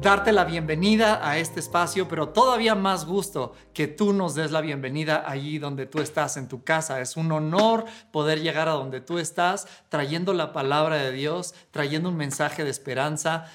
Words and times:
Darte 0.00 0.32
la 0.32 0.44
bienvenida 0.44 1.20
a 1.28 1.36
este 1.36 1.60
espacio, 1.60 2.08
pero 2.08 2.30
todavía 2.30 2.74
más 2.74 3.04
gusto 3.04 3.52
que 3.74 3.86
tú 3.86 4.14
nos 4.14 4.34
des 4.34 4.50
la 4.50 4.62
bienvenida 4.62 5.24
allí 5.26 5.58
donde 5.58 5.86
tú 5.86 6.00
estás, 6.00 6.38
en 6.38 6.48
tu 6.48 6.64
casa. 6.64 7.00
Es 7.00 7.16
un 7.16 7.30
honor 7.32 7.84
poder 8.10 8.40
llegar 8.40 8.68
a 8.68 8.72
donde 8.72 9.00
tú 9.02 9.18
estás, 9.18 9.68
trayendo 9.90 10.32
la 10.32 10.52
palabra 10.52 10.96
de 10.96 11.12
Dios, 11.12 11.54
trayendo 11.70 12.08
un 12.08 12.16
mensaje 12.16 12.64
de 12.64 12.70
esperanza. 12.70 13.46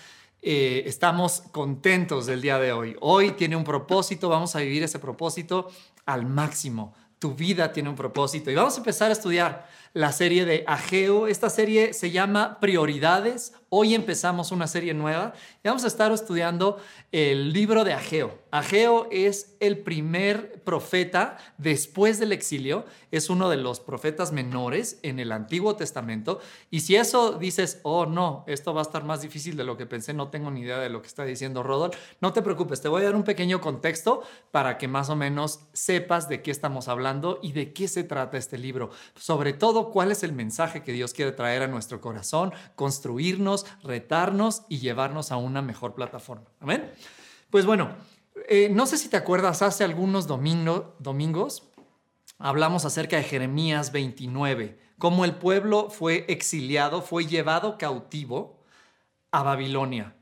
Eh, 0.41 0.84
estamos 0.86 1.41
contentos 1.52 2.27
del 2.27 2.41
día 2.41 2.59
de 2.59 2.72
hoy. 2.72 2.95
Hoy 3.02 3.31
tiene 3.31 3.55
un 3.55 3.64
propósito, 3.64 4.30
vamos 4.30 4.55
a 4.55 4.59
vivir 4.59 4.84
ese 4.84 5.00
propósito 5.00 5.72
al 6.05 6.27
máximo. 6.27 6.94
Tu 7.17 7.34
vida 7.34 7.72
tiene 7.72 7.89
un 7.89 7.95
propósito 7.95 8.52
y 8.52 8.55
vamos 8.55 8.75
a 8.75 8.77
empezar 8.77 9.09
a 9.09 9.14
estudiar 9.14 9.67
la 9.95 10.12
serie 10.12 10.44
de 10.44 10.66
Ageo. 10.67 11.26
Esta 11.26 11.49
serie 11.49 11.94
se 11.94 12.12
llama 12.12 12.59
Prioridades. 12.59 13.53
Hoy 13.70 13.95
empezamos 13.95 14.52
una 14.52 14.67
serie 14.67 14.94
nueva 14.94 15.34
y 15.63 15.67
vamos 15.67 15.86
a 15.86 15.88
estar 15.88 16.12
estudiando 16.12 16.77
el 17.13 17.53
libro 17.53 17.86
de 17.86 17.94
Ageo. 17.94 18.39
Ageo 18.52 19.08
es 19.09 19.55
el 19.59 19.80
primer 19.80 20.63
profeta 20.63 21.38
después 21.58 22.20
del 22.20 22.31
exilio, 22.31 22.86
es 23.12 23.30
uno 23.30 23.50
de 23.50 23.58
los 23.58 23.80
profetas 23.80 24.31
menores 24.31 25.00
en 25.02 25.20
el 25.20 25.31
Antiguo 25.31 25.75
Testamento. 25.75 26.39
Y 26.69 26.81
si 26.81 26.95
eso 26.95 27.34
dices, 27.34 27.80
oh 27.84 28.06
no, 28.06 28.44
esto 28.47 28.73
va 28.73 28.81
a 28.81 28.84
estar 28.84 29.03
más 29.03 29.22
difícil 29.22 29.58
de 29.58 29.64
lo 29.64 29.75
que 29.75 29.86
pensé, 29.86 30.14
no 30.14 30.30
tengo 30.30 30.52
ni 30.52 30.62
idea 30.62 30.80
de 30.80 30.89
lo 30.89 31.02
que 31.02 31.08
está 31.08 31.25
diciendo 31.25 31.64
Rodolfo, 31.64 31.97
no 32.22 32.31
te 32.31 32.41
preocupes, 32.41 32.81
te 32.81 32.88
voy 32.88 33.02
a 33.02 33.06
dar 33.06 33.16
un 33.16 33.23
pequeño 33.23 33.59
contexto 33.59 34.23
para 34.52 34.78
que 34.78 34.88
más 34.88 35.09
o 35.09 35.16
menos 35.16 35.62
sepas 35.73 36.30
de 36.30 36.41
qué 36.41 36.52
estamos 36.52 36.88
hablando 36.88 37.39
y 37.41 37.53
de 37.53 37.73
qué 37.73 37.88
se 37.88 38.03
trata 38.03 38.38
este 38.38 38.58
libro. 38.58 38.91
Sobre 39.16 39.53
todo 39.53 39.84
cuál 39.91 40.11
es 40.11 40.23
el 40.23 40.33
mensaje 40.33 40.83
que 40.83 40.91
Dios 40.91 41.14
quiere 41.14 41.31
traer 41.31 41.64
a 41.64 41.67
nuestro 41.67 42.02
corazón, 42.02 42.53
construirnos, 42.75 43.66
retarnos 43.83 44.64
y 44.69 44.80
llevarnos 44.80 45.31
a 45.31 45.38
una 45.38 45.61
mejor 45.61 45.95
plataforma. 45.95 46.45
Amén. 46.59 46.91
Pues 47.50 47.66
bueno, 47.66 47.95
eh, 48.47 48.69
no 48.72 48.86
sé 48.86 48.97
si 48.97 49.09
te 49.09 49.17
acuerdas, 49.17 49.61
hace 49.61 49.83
algunos 49.83 50.28
domingos 50.28 51.63
hablamos 52.38 52.86
acerca 52.86 53.17
de 53.17 53.23
Jeremías 53.23 53.91
29, 53.91 54.78
cómo 54.97 55.25
el 55.25 55.36
pueblo 55.36 55.89
fue 55.89 56.25
exiliado, 56.28 57.02
fue 57.02 57.25
llevado 57.25 57.78
cautivo 57.78 58.59
a 59.31 59.44
Babilonia. 59.44 60.16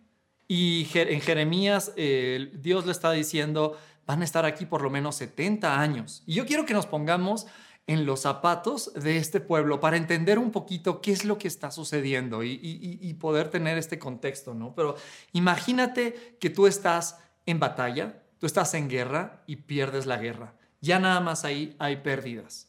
Y 0.48 0.88
en 0.94 1.22
Jeremías 1.22 1.94
eh, 1.96 2.52
Dios 2.56 2.86
le 2.86 2.92
está 2.92 3.12
diciendo, 3.12 3.78
van 4.06 4.22
a 4.22 4.26
estar 4.26 4.46
aquí 4.46 4.66
por 4.66 4.82
lo 4.82 4.90
menos 4.90 5.16
70 5.16 5.80
años. 5.80 6.24
Y 6.26 6.36
yo 6.36 6.46
quiero 6.46 6.66
que 6.66 6.74
nos 6.74 6.86
pongamos 6.86 7.48
en 7.88 8.06
los 8.06 8.22
zapatos 8.22 8.94
de 8.94 9.18
este 9.18 9.40
pueblo 9.40 9.80
para 9.80 9.98
entender 9.98 10.40
un 10.40 10.52
poquito 10.52 11.02
qué 11.02 11.12
es 11.12 11.26
lo 11.26 11.38
que 11.38 11.48
está 11.48 11.70
sucediendo 11.70 12.44
y, 12.44 13.18
poder 13.20 13.50
tener 13.50 13.78
este 13.78 14.00
contexto, 14.00 14.54
¿no? 14.54 14.74
Pero 14.76 14.96
imagínate 15.32 16.38
que 16.40 16.50
tú 16.50 16.68
estás 16.68 17.20
en 17.46 17.60
batalla, 17.60 18.24
tú 18.40 18.46
estás 18.46 18.74
en 18.74 18.90
guerra 18.90 19.44
y 19.48 19.58
pierdes 19.58 20.06
la 20.06 20.18
guerra. 20.18 20.54
Ya 20.82 21.00
nada 21.00 21.20
más 21.20 21.46
ahí 21.46 21.76
hay 21.80 21.98
pérdidas. 21.98 22.68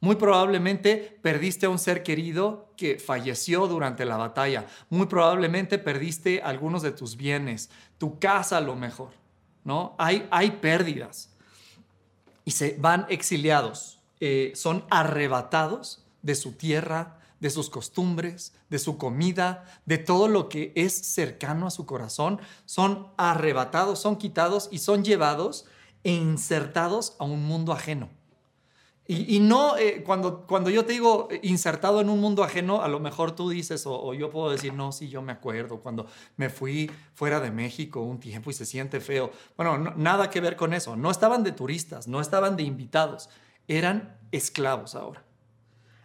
Muy 0.00 0.16
probablemente 0.16 1.18
perdiste 1.22 1.66
a 1.66 1.70
un 1.70 1.78
ser 1.78 2.02
querido 2.02 2.72
que 2.76 2.98
falleció 2.98 3.68
durante 3.68 4.04
la 4.04 4.16
batalla. 4.16 4.66
Muy 4.90 5.06
probablemente 5.06 5.78
perdiste 5.78 6.42
algunos 6.42 6.82
de 6.82 6.90
tus 6.90 7.16
bienes, 7.16 7.70
tu 7.98 8.18
casa 8.18 8.58
a 8.58 8.60
lo 8.60 8.74
mejor, 8.74 9.10
¿no? 9.64 9.94
Hay, 9.98 10.26
hay 10.30 10.50
pérdidas 10.52 11.30
y 12.44 12.50
se 12.50 12.76
van 12.78 13.06
exiliados. 13.08 14.01
Eh, 14.24 14.52
son 14.54 14.84
arrebatados 14.88 16.06
de 16.22 16.36
su 16.36 16.52
tierra, 16.52 17.18
de 17.40 17.50
sus 17.50 17.68
costumbres, 17.68 18.54
de 18.70 18.78
su 18.78 18.96
comida, 18.96 19.64
de 19.84 19.98
todo 19.98 20.28
lo 20.28 20.48
que 20.48 20.72
es 20.76 20.92
cercano 20.92 21.66
a 21.66 21.72
su 21.72 21.86
corazón, 21.86 22.40
son 22.64 23.08
arrebatados, 23.16 23.98
son 23.98 24.14
quitados 24.14 24.68
y 24.70 24.78
son 24.78 25.02
llevados 25.02 25.64
e 26.04 26.12
insertados 26.12 27.16
a 27.18 27.24
un 27.24 27.44
mundo 27.44 27.72
ajeno. 27.72 28.10
Y, 29.08 29.40
no, 29.40 29.76
eh, 29.76 30.04
cuando, 30.06 30.46
cuando 30.46 30.70
yo 30.70 30.84
te 30.84 30.92
digo 30.92 31.28
insertado 31.42 32.00
en 32.00 32.08
un 32.08 32.20
mundo 32.20 32.44
ajeno, 32.44 32.82
a 32.82 32.88
lo 32.88 33.00
mejor 33.00 33.32
tú 33.32 33.50
dices, 33.50 33.82
o, 33.86 34.14
yo 34.14 34.30
puedo 34.30 34.50
decir, 34.50 34.72
no, 34.72 34.92
sí, 34.92 35.08
yo 35.08 35.20
me 35.20 35.32
acuerdo, 35.32 35.80
cuando 35.80 36.06
me 36.36 36.48
fui 36.48 36.88
fuera 37.14 37.40
de 37.40 37.50
México 37.50 38.00
un 38.00 38.20
tiempo 38.20 38.50
y 38.50 38.54
se 38.54 38.64
siente 38.66 39.00
feo. 39.00 39.32
Bueno, 39.56 39.78
nada 39.96 40.30
que 40.30 40.40
ver 40.40 40.54
con 40.54 40.72
eso. 40.72 40.94
No 40.94 41.10
estaban 41.10 41.42
de 41.42 41.50
turistas, 41.50 42.06
no 42.06 42.20
estaban 42.20 42.56
de 42.56 42.62
invitados, 42.62 43.28
eran 43.76 44.16
esclavos 44.32 44.94
ahora. 44.94 45.24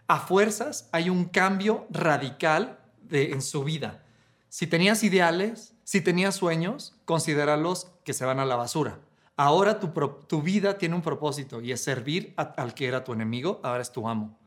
A 0.07 0.19
fuerzas 0.19 0.89
hay 0.91 1.09
un 1.09 1.25
cambio 1.25 1.85
radical 1.89 2.79
en 3.09 3.41
su 3.41 3.63
vida. 3.63 4.03
Si 4.49 4.67
tenías 4.67 5.03
ideales, 5.03 5.73
si 5.83 6.01
tenías 6.01 6.35
sueños, 6.35 6.95
considéralos 7.05 7.91
que 8.03 8.13
se 8.13 8.25
van 8.25 8.39
a 8.39 8.45
la 8.45 8.55
basura. 8.55 8.99
Ahora 9.35 9.79
tu, 9.79 9.89
tu 10.27 10.41
vida 10.41 10.77
tiene 10.77 10.95
un 10.95 11.01
propósito 11.01 11.61
y 11.61 11.71
es 11.71 11.83
servir 11.83 12.33
al 12.37 12.73
que 12.73 12.87
era 12.87 13.03
tu 13.03 13.13
enemigo, 13.13 13.59
ahora 13.63 13.81
es 13.81 13.91
tu 13.91 14.07
amo. 14.07 14.37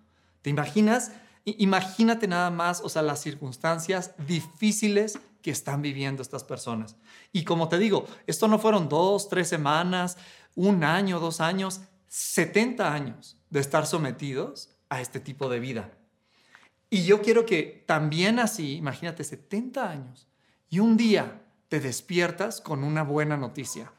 ¿Te 0.42 0.50
imaginas? 0.50 1.12
Imagínate 1.44 2.26
nada 2.26 2.50
más, 2.50 2.80
o 2.82 2.88
sea, 2.88 3.02
las 3.02 3.20
circunstancias 3.20 4.14
difíciles 4.26 5.18
que 5.42 5.50
están 5.50 5.82
viviendo 5.82 6.22
estas 6.22 6.44
personas. 6.44 6.96
Y 7.32 7.44
como 7.44 7.68
te 7.68 7.78
digo, 7.78 8.06
esto 8.26 8.48
no 8.48 8.58
fueron 8.58 8.88
dos, 8.88 9.28
tres 9.28 9.48
semanas, 9.48 10.16
un 10.54 10.84
año, 10.84 11.20
dos 11.20 11.40
años, 11.40 11.82
70 12.10 12.92
años 12.92 13.38
de 13.50 13.60
estar 13.60 13.86
sometidos 13.86 14.76
a 14.88 15.00
este 15.00 15.20
tipo 15.20 15.48
de 15.48 15.60
vida. 15.60 15.92
Y 16.90 17.04
yo 17.04 17.22
quiero 17.22 17.46
que 17.46 17.84
también 17.86 18.40
así, 18.40 18.74
imagínate, 18.74 19.22
70 19.22 19.88
años, 19.88 20.26
y 20.68 20.80
un 20.80 20.96
día 20.96 21.42
te 21.68 21.78
despiertas 21.78 22.60
con 22.60 22.82
una 22.82 23.04
buena 23.04 23.36
noticia. 23.36 23.92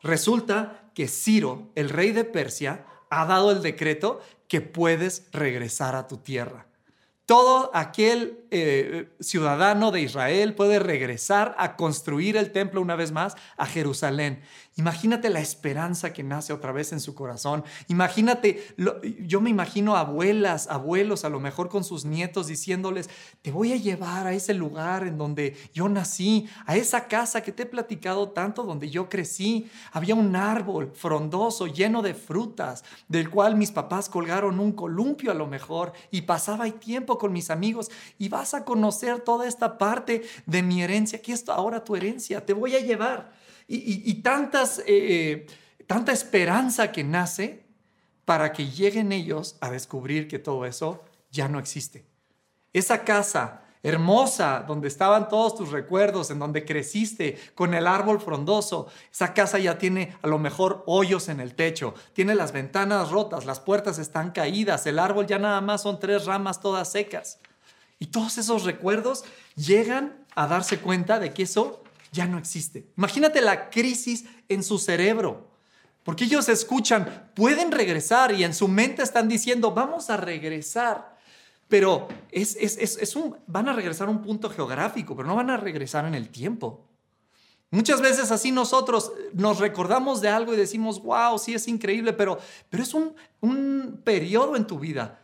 Resulta 0.00 0.90
que 0.94 1.08
Ciro, 1.08 1.72
el 1.74 1.88
rey 1.90 2.12
de 2.12 2.24
Persia, 2.24 2.86
ha 3.10 3.26
dado 3.26 3.50
el 3.50 3.62
decreto 3.62 4.20
que 4.46 4.60
puedes 4.60 5.26
regresar 5.32 5.96
a 5.96 6.06
tu 6.06 6.18
tierra. 6.18 6.65
Todo 7.26 7.72
aquel 7.74 8.46
eh, 8.52 9.08
ciudadano 9.18 9.90
de 9.90 10.00
Israel 10.00 10.54
puede 10.54 10.78
regresar 10.78 11.56
a 11.58 11.74
construir 11.74 12.36
el 12.36 12.52
templo 12.52 12.80
una 12.80 12.94
vez 12.94 13.10
más 13.10 13.34
a 13.56 13.66
Jerusalén. 13.66 14.40
Imagínate 14.76 15.30
la 15.30 15.40
esperanza 15.40 16.12
que 16.12 16.22
nace 16.22 16.52
otra 16.52 16.70
vez 16.70 16.92
en 16.92 17.00
su 17.00 17.14
corazón. 17.14 17.64
Imagínate, 17.88 18.62
yo 19.20 19.40
me 19.40 19.50
imagino 19.50 19.96
abuelas, 19.96 20.68
abuelos, 20.68 21.24
a 21.24 21.30
lo 21.30 21.40
mejor 21.40 21.70
con 21.70 21.82
sus 21.82 22.04
nietos 22.04 22.46
diciéndoles, 22.46 23.10
te 23.40 23.50
voy 23.50 23.72
a 23.72 23.76
llevar 23.76 24.26
a 24.26 24.34
ese 24.34 24.54
lugar 24.54 25.06
en 25.06 25.16
donde 25.18 25.56
yo 25.72 25.88
nací, 25.88 26.46
a 26.66 26.76
esa 26.76 27.08
casa 27.08 27.42
que 27.42 27.52
te 27.52 27.64
he 27.64 27.66
platicado 27.66 28.28
tanto, 28.28 28.64
donde 28.64 28.90
yo 28.90 29.08
crecí. 29.08 29.68
Había 29.92 30.14
un 30.14 30.36
árbol 30.36 30.92
frondoso, 30.94 31.66
lleno 31.66 32.02
de 32.02 32.14
frutas, 32.14 32.84
del 33.08 33.30
cual 33.30 33.56
mis 33.56 33.72
papás 33.72 34.10
colgaron 34.10 34.60
un 34.60 34.72
columpio 34.72 35.32
a 35.32 35.34
lo 35.34 35.46
mejor 35.46 35.94
y 36.10 36.22
pasaba 36.22 36.64
ahí 36.64 36.72
tiempo 36.72 37.15
con 37.18 37.32
mis 37.32 37.50
amigos 37.50 37.90
y 38.18 38.28
vas 38.28 38.54
a 38.54 38.64
conocer 38.64 39.20
toda 39.20 39.46
esta 39.46 39.78
parte 39.78 40.22
de 40.46 40.62
mi 40.62 40.82
herencia, 40.82 41.20
que 41.20 41.32
es 41.32 41.48
ahora 41.48 41.84
tu 41.84 41.96
herencia, 41.96 42.44
te 42.44 42.52
voy 42.52 42.74
a 42.76 42.80
llevar 42.80 43.32
y, 43.68 44.14
tantas, 44.22 44.82
eh, 44.86 45.46
tanta 45.86 46.12
esperanza 46.12 46.92
que 46.92 47.02
nace 47.02 47.66
para 48.24 48.52
que 48.52 48.68
lleguen 48.70 49.12
ellos 49.12 49.56
a 49.60 49.70
descubrir 49.70 50.28
que 50.28 50.38
todo 50.38 50.66
eso 50.66 51.04
ya 51.30 51.48
no 51.48 51.58
existe. 51.58 52.04
Esa 52.72 53.04
casa 53.04 53.65
hermosa 53.86 54.64
donde 54.66 54.88
estaban 54.88 55.28
todos 55.28 55.54
tus 55.54 55.70
recuerdos, 55.70 56.30
en 56.30 56.38
donde 56.38 56.64
creciste 56.64 57.38
con 57.54 57.72
el 57.72 57.86
árbol 57.86 58.20
frondoso, 58.20 58.88
esa 59.12 59.32
casa 59.32 59.58
ya 59.58 59.78
tiene 59.78 60.16
a 60.22 60.26
lo 60.26 60.38
mejor 60.38 60.82
hoyos 60.86 61.28
en 61.28 61.40
el 61.40 61.54
techo, 61.54 61.94
tiene 62.12 62.34
las 62.34 62.52
ventanas 62.52 63.10
rotas, 63.10 63.44
las 63.46 63.60
puertas 63.60 63.98
están 63.98 64.32
caídas, 64.32 64.86
el 64.86 64.98
árbol 64.98 65.26
ya 65.26 65.38
nada 65.38 65.60
más 65.60 65.82
son 65.82 66.00
tres 66.00 66.26
ramas 66.26 66.60
todas 66.60 66.90
secas. 66.90 67.38
Y 67.98 68.06
todos 68.06 68.38
esos 68.38 68.64
recuerdos 68.64 69.24
llegan 69.54 70.24
a 70.34 70.46
darse 70.46 70.78
cuenta 70.78 71.18
de 71.18 71.32
que 71.32 71.44
eso 71.44 71.82
ya 72.12 72.26
no 72.26 72.38
existe. 72.38 72.86
Imagínate 72.96 73.40
la 73.40 73.70
crisis 73.70 74.24
en 74.48 74.62
su 74.62 74.78
cerebro. 74.78 75.48
Porque 76.02 76.24
ellos 76.24 76.48
escuchan, 76.48 77.30
pueden 77.34 77.72
regresar 77.72 78.32
y 78.32 78.44
en 78.44 78.54
su 78.54 78.68
mente 78.68 79.02
están 79.02 79.28
diciendo, 79.28 79.72
vamos 79.72 80.08
a 80.08 80.16
regresar. 80.16 81.15
Pero 81.68 82.08
es, 82.30 82.56
es, 82.56 83.16
un, 83.16 83.36
van 83.46 83.68
a 83.68 83.72
regresar 83.72 84.08
a 84.08 84.10
un 84.10 84.22
punto 84.22 84.48
geográfico, 84.50 85.16
pero 85.16 85.26
no 85.26 85.36
van 85.36 85.50
a 85.50 85.56
regresar 85.56 86.04
en 86.06 86.14
el 86.14 86.28
tiempo. 86.28 86.86
Muchas 87.70 88.00
veces 88.00 88.30
así 88.30 88.52
nosotros 88.52 89.12
nos 89.32 89.58
recordamos 89.58 90.20
de 90.20 90.28
algo 90.28 90.54
y 90.54 90.56
decimos, 90.56 91.02
wow, 91.02 91.36
sí 91.38 91.54
es 91.54 91.66
increíble, 91.66 92.12
pero, 92.12 92.38
pero 92.70 92.82
es 92.82 92.94
un, 92.94 93.14
un 93.40 94.00
periodo 94.04 94.54
en 94.54 94.66
tu 94.66 94.78
vida 94.78 95.20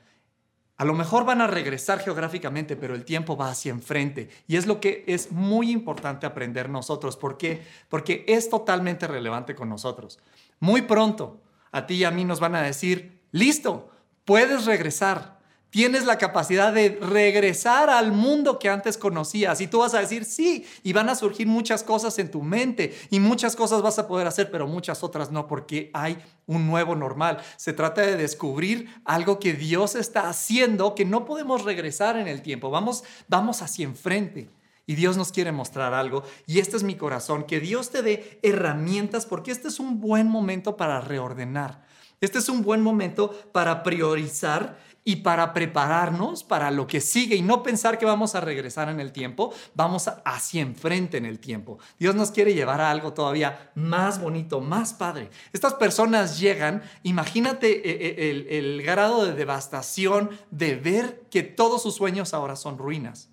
A 0.77 0.85
lo 0.85 0.95
mejor 0.95 1.25
van 1.25 1.41
a 1.41 1.47
regresar 1.47 2.01
geográficamente, 2.01 2.75
pero 2.75 2.97
el 2.97 3.05
tiempo 3.05 3.37
va 3.37 3.51
hacia 3.51 3.71
enfrente. 3.71 4.29
Y 4.49 4.57
es 4.57 4.67
lo 4.67 4.81
que 4.81 5.05
es 5.07 5.31
muy 5.31 5.71
importante 5.71 6.27
aprender 6.27 6.69
nosotros. 6.69 7.17
¿Por 7.17 7.39
qué? 7.39 7.63
Porque 7.89 8.25
es 8.27 8.51
totalmente 8.51 9.07
relevante 9.07 9.55
con 9.55 9.69
nosotros. 9.69 10.19
Muy 10.59 10.83
pronto, 10.83 11.41
a 11.71 11.87
ti 11.87 11.95
y 11.95 12.05
a 12.05 12.11
mí 12.11 12.25
nos 12.25 12.41
van 12.41 12.57
a 12.57 12.63
decir, 12.63 13.23
listo, 13.31 13.91
puedes 14.25 14.65
regresar 14.65 15.42
tienes 15.73 16.05
la 16.05 16.19
capacidad 16.19 16.71
de 16.71 16.99
regresar 17.01 17.89
al 17.89 18.13
mundo 18.13 18.59
que 18.59 18.69
antes 18.69 18.99
conocías. 18.99 19.59
Y 19.63 19.67
tú 19.67 19.79
vas 19.79 19.95
a 19.95 20.01
decir, 20.01 20.27
sí, 20.27 20.67
y 20.83 20.93
van 20.93 21.09
a 21.09 21.15
surgir 21.15 21.47
muchas 21.47 21.83
cosas 21.83 22.19
en 22.19 22.31
tu 22.31 22.43
mente 22.43 22.95
y 23.09 23.21
muchas 23.21 23.57
cosas 23.57 23.81
vas 23.81 23.99
a 23.99 24.07
poder 24.07 24.27
hacer, 24.27 24.51
pero 24.51 24.69
muchas 24.69 25.03
otras 25.03 25.33
no, 25.33 25.49
porque 25.49 25.91
hay 25.95 26.19
un 26.47 26.67
nuevo 26.67 26.95
normal. 26.95 27.39
Se 27.57 27.73
trata 27.73 28.03
de 28.03 28.19
descubrir 28.19 28.91
algo 29.07 29.41
que 29.41 29.55
Dios 29.55 29.95
está 29.95 30.29
haciendo, 30.29 30.95
que 30.95 31.07
no 31.07 31.25
podemos 31.25 31.65
regresar 31.65 32.19
en 32.19 32.29
el 32.29 32.43
tiempo. 32.43 32.71
Vamos, 32.71 33.03
vamos 33.27 33.63
hacia 33.63 33.87
enfrente. 33.87 34.51
Y 34.85 34.95
Dios 34.95 35.17
nos 35.17 35.33
quiere 35.33 35.53
mostrar 35.53 35.95
algo. 35.95 36.23
Y 36.47 36.59
este 36.59 36.77
es 36.77 36.83
mi 36.83 36.97
corazón, 36.97 37.45
que 37.45 37.61
Dios 37.61 37.89
te 37.89 38.03
dé 38.03 38.39
herramientas, 38.43 39.25
porque 39.25 39.53
este 39.53 39.69
es 39.69 39.81
un 39.81 40.01
buen 40.01 40.29
momento 40.29 40.77
para 40.77 41.01
reordenar. 41.01 41.83
Este 42.21 42.39
es 42.39 42.49
un 42.49 42.63
buen 42.63 42.83
momento 42.83 43.31
para 43.53 43.83
priorizar 43.83 44.79
y 45.05 45.17
para 45.17 45.53
prepararnos 45.53 46.45
para 46.45 46.71
lo 46.71 46.87
que 46.87 47.01
sigue 47.01 47.37
y 47.37 47.43
no 47.43 47.63
pensar 47.63 47.99
que 47.99 48.07
vamos 48.07 48.35
a 48.35 48.41
regresar 48.41 48.89
en 48.89 49.01
el 49.01 49.13
tiempo, 49.13 49.53
vamos 49.75 50.09
hacia 50.25 50.63
enfrente 50.63 51.17
en 51.17 51.27
el 51.27 51.41
tiempo. 51.41 51.79
Dios 51.99 52.15
nos 52.15 52.31
quiere 52.31 52.55
llevar 52.55 52.81
a 52.81 52.91
algo 52.91 53.13
todavía 53.13 53.73
más 53.75 54.21
bonito, 54.21 54.61
más 54.61 54.95
padre. 54.95 55.31
Estas 55.53 55.75
personas 55.75 56.39
llegan, 56.39 56.83
imagínate 57.03 57.71
eh, 57.71 58.17
eh, 58.19 58.59
el, 58.59 58.83
grado 58.83 59.25
de 59.25 59.35
devastación 59.35 60.31
de 60.51 60.77
ver 60.77 61.23
que 61.31 61.43
todos 61.43 61.83
sus 61.83 61.97
sueños 61.97 62.35
ahora 62.35 62.57
son 62.57 62.79
ruinas. 62.79 63.29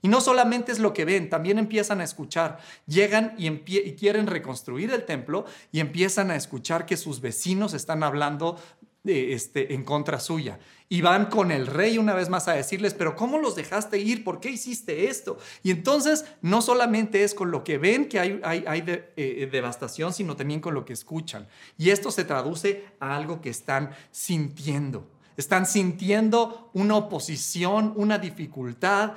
Y 0.00 0.08
no 0.08 0.20
solamente 0.20 0.70
es 0.70 0.78
lo 0.78 0.92
que 0.92 1.04
ven, 1.04 1.28
también 1.28 1.58
empiezan 1.58 2.00
a 2.00 2.04
escuchar. 2.04 2.58
Llegan 2.86 3.34
y, 3.36 3.50
quieren 3.96 4.28
reconstruir 4.28 4.92
el 4.92 5.04
templo 5.04 5.44
y 5.72 5.80
empiezan 5.80 6.30
a 6.30 6.36
escuchar 6.36 6.86
que 6.86 6.96
sus 6.96 7.20
vecinos 7.20 7.74
están 7.74 8.04
hablando 8.04 8.60
este, 9.08 9.74
en 9.74 9.84
contra 9.84 10.20
suya. 10.20 10.58
Y 10.90 11.02
van 11.02 11.26
con 11.26 11.50
el 11.50 11.66
rey 11.66 11.98
una 11.98 12.14
vez 12.14 12.28
más 12.28 12.48
a 12.48 12.52
decirles, 12.52 12.94
pero 12.94 13.14
¿cómo 13.14 13.38
los 13.38 13.54
dejaste 13.54 13.98
ir? 13.98 14.24
¿Por 14.24 14.40
qué 14.40 14.50
hiciste 14.50 15.08
esto? 15.08 15.38
Y 15.62 15.70
entonces 15.70 16.24
no 16.40 16.62
solamente 16.62 17.24
es 17.24 17.34
con 17.34 17.50
lo 17.50 17.62
que 17.62 17.76
ven 17.76 18.08
que 18.08 18.18
hay, 18.18 18.40
hay, 18.42 18.82
eh, 19.16 19.48
devastación, 19.52 20.14
sino 20.14 20.34
también 20.34 20.60
con 20.60 20.72
lo 20.72 20.84
que 20.84 20.94
escuchan. 20.94 21.46
Y 21.76 21.90
esto 21.90 22.10
se 22.10 22.24
traduce 22.24 22.86
a 23.00 23.16
algo 23.16 23.42
que 23.42 23.50
están 23.50 23.90
sintiendo. 24.10 25.06
Están 25.36 25.66
sintiendo 25.66 26.70
una 26.72 26.96
oposición, 26.96 27.92
una 27.96 28.18
dificultad 28.18 29.12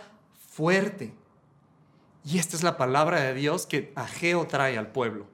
fuerte. 0.50 1.14
Y 2.26 2.38
esta 2.38 2.56
es 2.56 2.64
la 2.64 2.78
palabra 2.78 3.22
de 3.22 3.34
Dios 3.34 3.66
que 3.66 3.92
Ageo 3.96 4.46
trae 4.46 4.78
al 4.78 4.92
pueblo. 4.92 5.28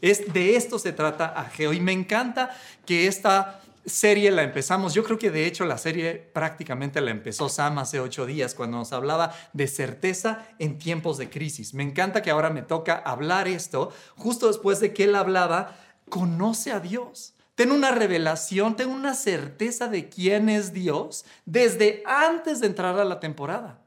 Es, 0.00 0.32
de 0.32 0.56
esto 0.56 0.78
se 0.78 0.92
trata 0.92 1.26
Ageo. 1.26 1.72
Y 1.72 1.80
me 1.80 1.92
encanta 1.92 2.56
que 2.86 3.06
esta 3.06 3.60
serie 3.90 4.30
la 4.30 4.42
empezamos, 4.42 4.94
yo 4.94 5.04
creo 5.04 5.18
que 5.18 5.30
de 5.30 5.46
hecho 5.46 5.66
la 5.66 5.76
serie 5.76 6.14
prácticamente 6.14 7.00
la 7.00 7.10
empezó 7.10 7.48
Sam 7.48 7.78
hace 7.78 8.00
ocho 8.00 8.24
días 8.24 8.54
cuando 8.54 8.78
nos 8.78 8.92
hablaba 8.92 9.34
de 9.52 9.66
certeza 9.66 10.46
en 10.58 10.78
tiempos 10.78 11.18
de 11.18 11.28
crisis. 11.28 11.74
Me 11.74 11.82
encanta 11.82 12.22
que 12.22 12.30
ahora 12.30 12.50
me 12.50 12.62
toca 12.62 12.94
hablar 12.94 13.48
esto 13.48 13.92
justo 14.16 14.48
después 14.48 14.80
de 14.80 14.94
que 14.94 15.04
él 15.04 15.14
hablaba, 15.14 15.76
conoce 16.08 16.72
a 16.72 16.80
Dios. 16.80 17.34
Ten 17.54 17.72
una 17.72 17.90
revelación, 17.90 18.76
ten 18.76 18.88
una 18.88 19.14
certeza 19.14 19.88
de 19.88 20.08
quién 20.08 20.48
es 20.48 20.72
Dios 20.72 21.26
desde 21.44 22.02
antes 22.06 22.60
de 22.60 22.68
entrar 22.68 22.98
a 22.98 23.04
la 23.04 23.20
temporada. 23.20 23.80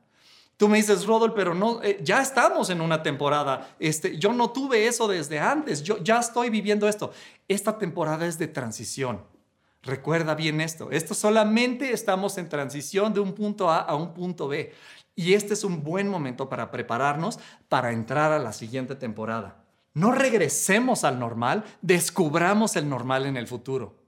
Tú 0.57 0.69
me 0.69 0.77
dices, 0.77 1.05
Rodol, 1.05 1.33
pero 1.33 1.55
no, 1.55 1.81
eh, 1.81 1.99
ya 2.01 2.21
estamos 2.21 2.69
en 2.69 2.81
una 2.81 3.01
temporada. 3.01 3.75
Este, 3.79 4.17
yo 4.17 4.31
no 4.31 4.51
tuve 4.51 4.87
eso 4.87 5.07
desde 5.07 5.39
antes. 5.39 5.81
Yo 5.81 5.97
ya 5.97 6.19
estoy 6.19 6.49
viviendo 6.49 6.87
esto. 6.87 7.11
Esta 7.47 7.77
temporada 7.77 8.27
es 8.27 8.37
de 8.37 8.47
transición. 8.47 9.32
Recuerda 9.83 10.33
bien 10.33 10.61
esto, 10.61 10.91
esto 10.91 11.13
solamente 11.13 11.91
estamos 11.91 12.37
en 12.37 12.47
transición 12.47 13.13
de 13.13 13.19
un 13.19 13.33
punto 13.33 13.69
A 13.69 13.79
a 13.79 13.95
un 13.95 14.13
punto 14.13 14.47
B. 14.47 14.73
Y 15.13 15.33
este 15.33 15.53
es 15.53 15.63
un 15.63 15.83
buen 15.83 16.07
momento 16.07 16.47
para 16.47 16.71
prepararnos 16.71 17.37
para 17.67 17.91
entrar 17.91 18.31
a 18.31 18.39
la 18.39 18.53
siguiente 18.53 18.95
temporada. 18.95 19.65
No 19.93 20.11
regresemos 20.11 21.03
al 21.03 21.19
normal, 21.19 21.65
descubramos 21.81 22.77
el 22.77 22.89
normal 22.89 23.25
en 23.25 23.35
el 23.35 23.45
futuro. 23.45 24.02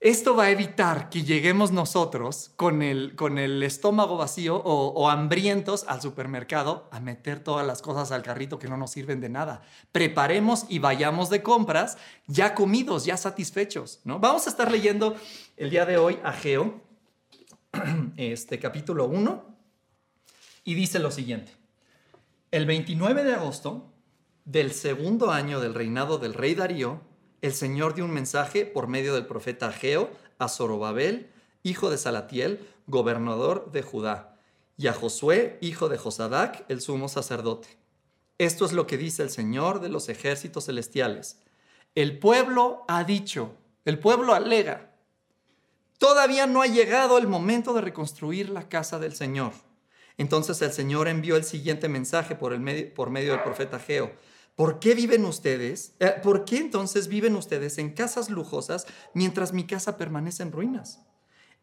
Esto 0.00 0.34
va 0.34 0.44
a 0.44 0.50
evitar 0.50 1.10
que 1.10 1.24
lleguemos 1.24 1.72
nosotros 1.72 2.52
con 2.56 2.80
el, 2.80 3.14
con 3.16 3.36
el 3.36 3.62
estómago 3.62 4.16
vacío 4.16 4.56
o, 4.56 5.10
hambrientos 5.10 5.84
al 5.88 6.00
supermercado 6.00 6.88
a 6.90 7.00
meter 7.00 7.44
todas 7.44 7.66
las 7.66 7.82
cosas 7.82 8.10
al 8.10 8.22
carrito 8.22 8.58
que 8.58 8.66
no 8.66 8.78
nos 8.78 8.92
sirven 8.92 9.20
de 9.20 9.28
nada. 9.28 9.60
Preparemos 9.92 10.64
y 10.70 10.78
vayamos 10.78 11.28
de 11.28 11.42
compras 11.42 11.98
ya 12.26 12.54
comidos, 12.54 13.04
ya 13.04 13.18
satisfechos. 13.18 14.00
¿no? 14.04 14.18
Vamos 14.18 14.46
a 14.46 14.50
estar 14.50 14.72
leyendo 14.72 15.16
el 15.58 15.68
día 15.68 15.84
de 15.84 15.98
hoy 15.98 16.18
a 16.24 16.32
Geo, 16.32 16.80
este 18.16 18.58
capítulo 18.58 19.04
1, 19.04 19.54
y 20.64 20.74
dice 20.76 20.98
lo 20.98 21.10
siguiente. 21.10 21.52
El 22.50 22.64
29 22.64 23.22
de 23.22 23.34
agosto 23.34 23.92
del 24.46 24.72
segundo 24.72 25.30
año 25.30 25.60
del 25.60 25.74
reinado 25.74 26.16
del 26.16 26.32
rey 26.32 26.54
Darío, 26.54 27.02
el 27.42 27.54
Señor 27.54 27.94
dio 27.94 28.04
un 28.04 28.10
mensaje 28.10 28.66
por 28.66 28.86
medio 28.88 29.14
del 29.14 29.26
profeta 29.26 29.68
Ageo 29.68 30.10
a 30.38 30.48
Zorobabel, 30.48 31.30
hijo 31.62 31.90
de 31.90 31.98
Salatiel, 31.98 32.66
gobernador 32.86 33.70
de 33.72 33.82
Judá, 33.82 34.36
y 34.76 34.86
a 34.86 34.94
Josué, 34.94 35.58
hijo 35.60 35.88
de 35.88 35.98
Josadac, 35.98 36.64
el 36.68 36.80
sumo 36.80 37.08
sacerdote. 37.08 37.68
Esto 38.38 38.64
es 38.64 38.72
lo 38.72 38.86
que 38.86 38.96
dice 38.96 39.22
el 39.22 39.30
Señor 39.30 39.80
de 39.80 39.90
los 39.90 40.08
ejércitos 40.08 40.66
celestiales. 40.66 41.42
El 41.94 42.18
pueblo 42.18 42.84
ha 42.88 43.04
dicho, 43.04 43.54
el 43.84 43.98
pueblo 43.98 44.32
alega, 44.32 44.94
todavía 45.98 46.46
no 46.46 46.62
ha 46.62 46.66
llegado 46.66 47.18
el 47.18 47.26
momento 47.26 47.74
de 47.74 47.82
reconstruir 47.82 48.48
la 48.48 48.68
casa 48.68 48.98
del 48.98 49.14
Señor. 49.14 49.52
Entonces 50.16 50.60
el 50.62 50.72
Señor 50.72 51.08
envió 51.08 51.36
el 51.36 51.44
siguiente 51.44 51.88
mensaje 51.88 52.34
por, 52.34 52.52
el 52.52 52.60
medio, 52.60 52.92
por 52.94 53.10
medio 53.10 53.32
del 53.32 53.42
profeta 53.42 53.76
Ageo. 53.76 54.12
¿Por 54.56 54.78
qué 54.78 54.94
viven 54.94 55.24
ustedes? 55.24 55.94
Eh, 56.00 56.14
¿Por 56.22 56.44
qué 56.44 56.58
entonces 56.58 57.08
viven 57.08 57.34
ustedes 57.34 57.78
en 57.78 57.94
casas 57.94 58.28
lujosas 58.28 58.86
mientras 59.14 59.52
mi 59.52 59.66
casa 59.66 59.96
permanece 59.96 60.42
en 60.42 60.52
ruinas? 60.52 61.00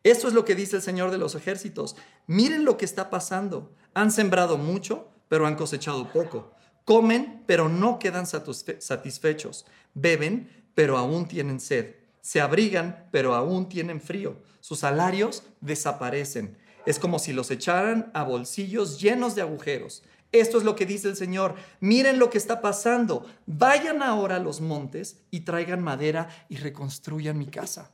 Esto 0.04 0.28
es 0.28 0.34
lo 0.34 0.46
que 0.46 0.56
dice 0.56 0.78
el 0.78 0.82
Señor 0.82 1.12
de 1.12 1.18
los 1.18 1.36
ejércitos. 1.36 1.96
Miren 2.28 2.66
lo 2.66 2.78
que 2.78 2.86
está 2.86 3.10
pasando. 3.10 3.74
Han 3.94 4.12
sembrado 4.12 4.58
mucho, 4.58 5.10
pero 5.28 5.46
han 5.46 5.56
cosechado 5.56 6.12
poco. 6.12 6.54
Comen, 6.86 7.44
pero 7.46 7.68
no 7.68 8.00
quedan 8.00 8.26
satisfechos. 8.26 9.66
Beben, 9.94 10.70
pero 10.74 10.98
aún 10.98 11.28
tienen 11.28 11.60
sed. 11.60 11.96
Se 12.22 12.40
abrigan, 12.40 13.08
pero 13.12 13.36
aún 13.36 13.68
tienen 13.68 14.00
frío. 14.00 14.42
Sus 14.62 14.80
salarios 14.80 15.44
desaparecen. 15.60 16.58
Es 16.86 17.00
como 17.00 17.20
si 17.20 17.34
los 17.34 17.52
echaran 17.52 18.12
a 18.14 18.24
bolsillos 18.24 19.02
llenos 19.02 19.36
de 19.36 19.42
agujeros. 19.42 20.04
Esto 20.32 20.58
es 20.58 20.64
lo 20.64 20.76
que 20.76 20.86
dice 20.86 21.08
el 21.08 21.16
Señor. 21.16 21.56
Miren 21.80 22.20
lo 22.20 22.30
que 22.30 22.38
está 22.38 22.62
pasando. 22.62 23.26
Vayan 23.46 24.04
ahora 24.04 24.36
a 24.38 24.40
los 24.40 24.62
montes 24.62 25.22
y 25.32 25.42
traigan 25.42 25.82
madera 25.82 26.28
y 26.50 26.58
reconstruyan 26.58 27.38
mi 27.38 27.48
casa. 27.48 27.92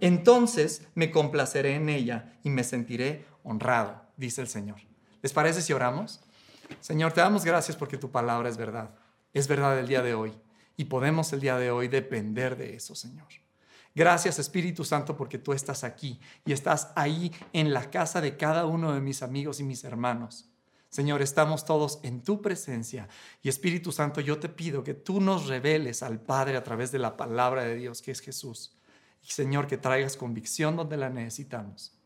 Entonces 0.00 0.82
me 0.94 1.10
complaceré 1.10 1.76
en 1.76 1.88
ella 1.88 2.36
y 2.42 2.50
me 2.50 2.64
sentiré 2.64 3.24
honrado, 3.42 4.02
dice 4.16 4.40
el 4.40 4.48
Señor. 4.48 4.78
¿Les 5.22 5.32
parece 5.32 5.62
si 5.62 5.72
oramos? 5.72 6.20
Señor, 6.80 7.12
te 7.12 7.20
damos 7.20 7.44
gracias 7.44 7.76
porque 7.76 7.96
tu 7.96 8.10
palabra 8.10 8.48
es 8.48 8.56
verdad. 8.56 8.90
Es 9.32 9.48
verdad 9.48 9.78
el 9.78 9.86
día 9.86 10.02
de 10.02 10.14
hoy. 10.14 10.32
Y 10.76 10.86
podemos 10.86 11.32
el 11.32 11.40
día 11.40 11.56
de 11.56 11.70
hoy 11.70 11.88
depender 11.88 12.56
de 12.56 12.74
eso, 12.74 12.94
Señor. 12.94 13.28
Gracias 13.94 14.40
Espíritu 14.40 14.84
Santo 14.84 15.16
porque 15.16 15.38
tú 15.38 15.52
estás 15.52 15.84
aquí 15.84 16.18
y 16.44 16.52
estás 16.52 16.90
ahí 16.96 17.32
en 17.52 17.72
la 17.72 17.90
casa 17.90 18.20
de 18.20 18.36
cada 18.36 18.66
uno 18.66 18.92
de 18.92 19.00
mis 19.00 19.22
amigos 19.22 19.60
y 19.60 19.62
mis 19.62 19.84
hermanos. 19.84 20.50
Señor, 20.94 21.22
estamos 21.22 21.64
todos 21.64 21.98
en 22.04 22.22
tu 22.22 22.40
presencia 22.40 23.08
y 23.42 23.48
Espíritu 23.48 23.90
Santo, 23.90 24.20
yo 24.20 24.38
te 24.38 24.48
pido 24.48 24.84
que 24.84 24.94
tú 24.94 25.20
nos 25.20 25.48
reveles 25.48 26.04
al 26.04 26.20
Padre 26.20 26.56
a 26.56 26.62
través 26.62 26.92
de 26.92 27.00
la 27.00 27.16
palabra 27.16 27.64
de 27.64 27.74
Dios 27.74 28.00
que 28.00 28.12
es 28.12 28.20
Jesús. 28.20 28.76
Y 29.20 29.32
Señor, 29.32 29.66
que 29.66 29.76
traigas 29.76 30.16
convicción 30.16 30.76
donde 30.76 30.96
la 30.96 31.10
necesitamos. 31.10 31.98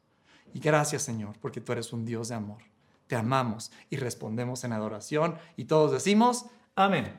Y 0.55 0.61
gracias 0.61 1.03
Señor, 1.03 1.37
porque 1.39 1.61
tú 1.61 1.73
eres 1.73 1.93
un 1.93 2.07
Dios 2.07 2.29
de 2.29 2.37
amor. 2.37 2.63
Te 3.09 3.15
amamos 3.15 3.71
y 3.91 3.99
respondemos 3.99 4.65
en 4.65 4.73
adoración 4.73 5.37
y 5.55 5.67
todos 5.67 5.93
decimos, 5.93 6.47
amén. 6.75 7.13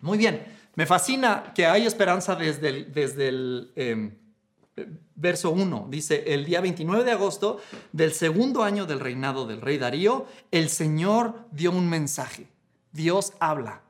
Muy 0.00 0.16
bien, 0.16 0.46
me 0.76 0.86
fascina 0.86 1.52
que 1.54 1.66
hay 1.66 1.84
esperanza 1.84 2.36
desde 2.36 2.70
el... 2.70 2.92
Desde 2.94 3.28
el 3.28 3.72
em, 3.76 4.16
verso 5.16 5.50
1, 5.50 5.88
dice, 5.90 6.24
el 6.26 6.44
día 6.44 6.60
29 6.60 7.04
de 7.04 7.12
agosto 7.12 7.58
del 7.92 8.12
segundo 8.12 8.62
año 8.62 8.86
del 8.86 9.00
reinado 9.00 9.46
del 9.46 9.60
rey 9.60 9.78
Darío, 9.78 10.26
el 10.50 10.68
Señor 10.68 11.46
dio 11.50 11.70
un 11.72 11.88
mensaje. 11.88 12.46
Dios 12.92 13.32
habla. 13.40 13.82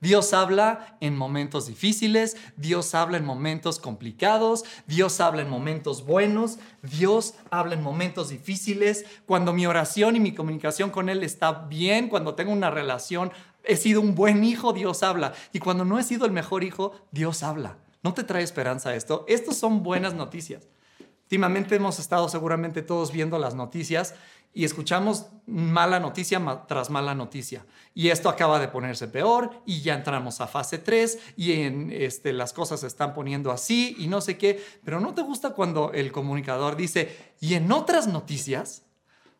Dios 0.00 0.32
habla 0.32 0.96
en 1.00 1.16
momentos 1.16 1.66
difíciles, 1.66 2.36
Dios 2.56 2.94
habla 2.94 3.16
en 3.16 3.24
momentos 3.24 3.80
complicados, 3.80 4.64
Dios 4.86 5.20
habla 5.20 5.42
en 5.42 5.50
momentos 5.50 6.06
buenos, 6.06 6.60
Dios 6.82 7.34
habla 7.50 7.74
en 7.74 7.82
momentos 7.82 8.28
difíciles. 8.28 9.04
Cuando 9.26 9.52
mi 9.52 9.66
oración 9.66 10.14
y 10.14 10.20
mi 10.20 10.32
comunicación 10.32 10.90
con 10.90 11.08
Él 11.08 11.24
está 11.24 11.52
bien, 11.52 12.08
cuando 12.08 12.36
tengo 12.36 12.52
una 12.52 12.70
relación, 12.70 13.32
he 13.64 13.76
sido 13.76 14.00
un 14.00 14.14
buen 14.14 14.44
hijo, 14.44 14.72
Dios 14.72 15.02
habla. 15.02 15.32
Y 15.52 15.58
cuando 15.58 15.84
no 15.84 15.98
he 15.98 16.04
sido 16.04 16.26
el 16.26 16.32
mejor 16.32 16.62
hijo, 16.62 16.92
Dios 17.10 17.42
habla. 17.42 17.76
¿No 18.02 18.14
te 18.14 18.24
trae 18.24 18.42
esperanza 18.42 18.94
esto? 18.94 19.24
Estas 19.28 19.56
son 19.56 19.82
buenas 19.82 20.14
noticias. 20.14 20.68
Últimamente 21.24 21.76
hemos 21.76 21.98
estado 21.98 22.28
seguramente 22.28 22.82
todos 22.82 23.12
viendo 23.12 23.38
las 23.38 23.54
noticias 23.54 24.14
y 24.54 24.64
escuchamos 24.64 25.26
mala 25.46 26.00
noticia 26.00 26.40
tras 26.66 26.90
mala 26.90 27.14
noticia. 27.14 27.66
Y 27.94 28.08
esto 28.08 28.28
acaba 28.28 28.58
de 28.58 28.68
ponerse 28.68 29.08
peor 29.08 29.50
y 29.66 29.82
ya 29.82 29.94
entramos 29.94 30.40
a 30.40 30.46
fase 30.46 30.78
3 30.78 31.34
y 31.36 31.52
en, 31.52 31.92
este, 31.92 32.32
las 32.32 32.52
cosas 32.52 32.80
se 32.80 32.86
están 32.86 33.12
poniendo 33.12 33.50
así 33.50 33.94
y 33.98 34.06
no 34.06 34.20
sé 34.20 34.38
qué. 34.38 34.64
Pero 34.84 35.00
¿no 35.00 35.14
te 35.14 35.22
gusta 35.22 35.50
cuando 35.50 35.92
el 35.92 36.12
comunicador 36.12 36.76
dice, 36.76 37.34
y 37.40 37.54
en 37.54 37.70
otras 37.70 38.06
noticias? 38.06 38.84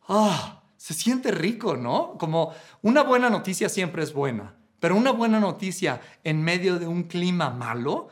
Ah, 0.09 0.63
se 0.77 0.95
siente 0.95 1.31
rico, 1.31 1.77
¿no? 1.77 2.19
Como 2.19 2.53
una 2.83 3.03
buena 3.03 3.31
noticia 3.31 3.69
siempre 3.69 4.03
es 4.03 4.13
buena, 4.13 4.57
pero 4.79 4.95
una 4.95 5.11
buena 5.11 5.41
noticia 5.41 6.01
en 6.23 6.43
medio 6.43 6.79
de 6.79 6.87
un 6.87 7.05
clima 7.05 7.51
malo 7.51 8.09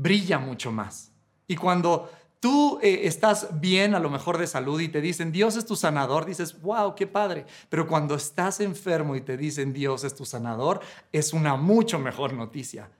brilla 0.00 0.38
mucho 0.38 0.72
más. 0.72 1.12
Y 1.46 1.56
cuando 1.56 2.10
tú 2.40 2.78
eh, 2.82 3.02
estás 3.04 3.60
bien 3.60 3.94
a 3.94 3.98
lo 3.98 4.08
mejor 4.08 4.38
de 4.38 4.46
salud 4.46 4.80
y 4.80 4.88
te 4.88 5.00
dicen, 5.00 5.30
Dios 5.30 5.56
es 5.56 5.66
tu 5.66 5.76
sanador, 5.76 6.24
dices, 6.24 6.60
wow, 6.62 6.94
qué 6.94 7.06
padre. 7.06 7.44
Pero 7.68 7.86
cuando 7.86 8.14
estás 8.14 8.60
enfermo 8.60 9.14
y 9.14 9.20
te 9.20 9.36
dicen, 9.36 9.72
Dios 9.72 10.04
es 10.04 10.14
tu 10.14 10.24
sanador, 10.24 10.80
es 11.12 11.32
una 11.32 11.56
mucho 11.56 11.98
mejor 11.98 12.32
noticia. 12.32 12.90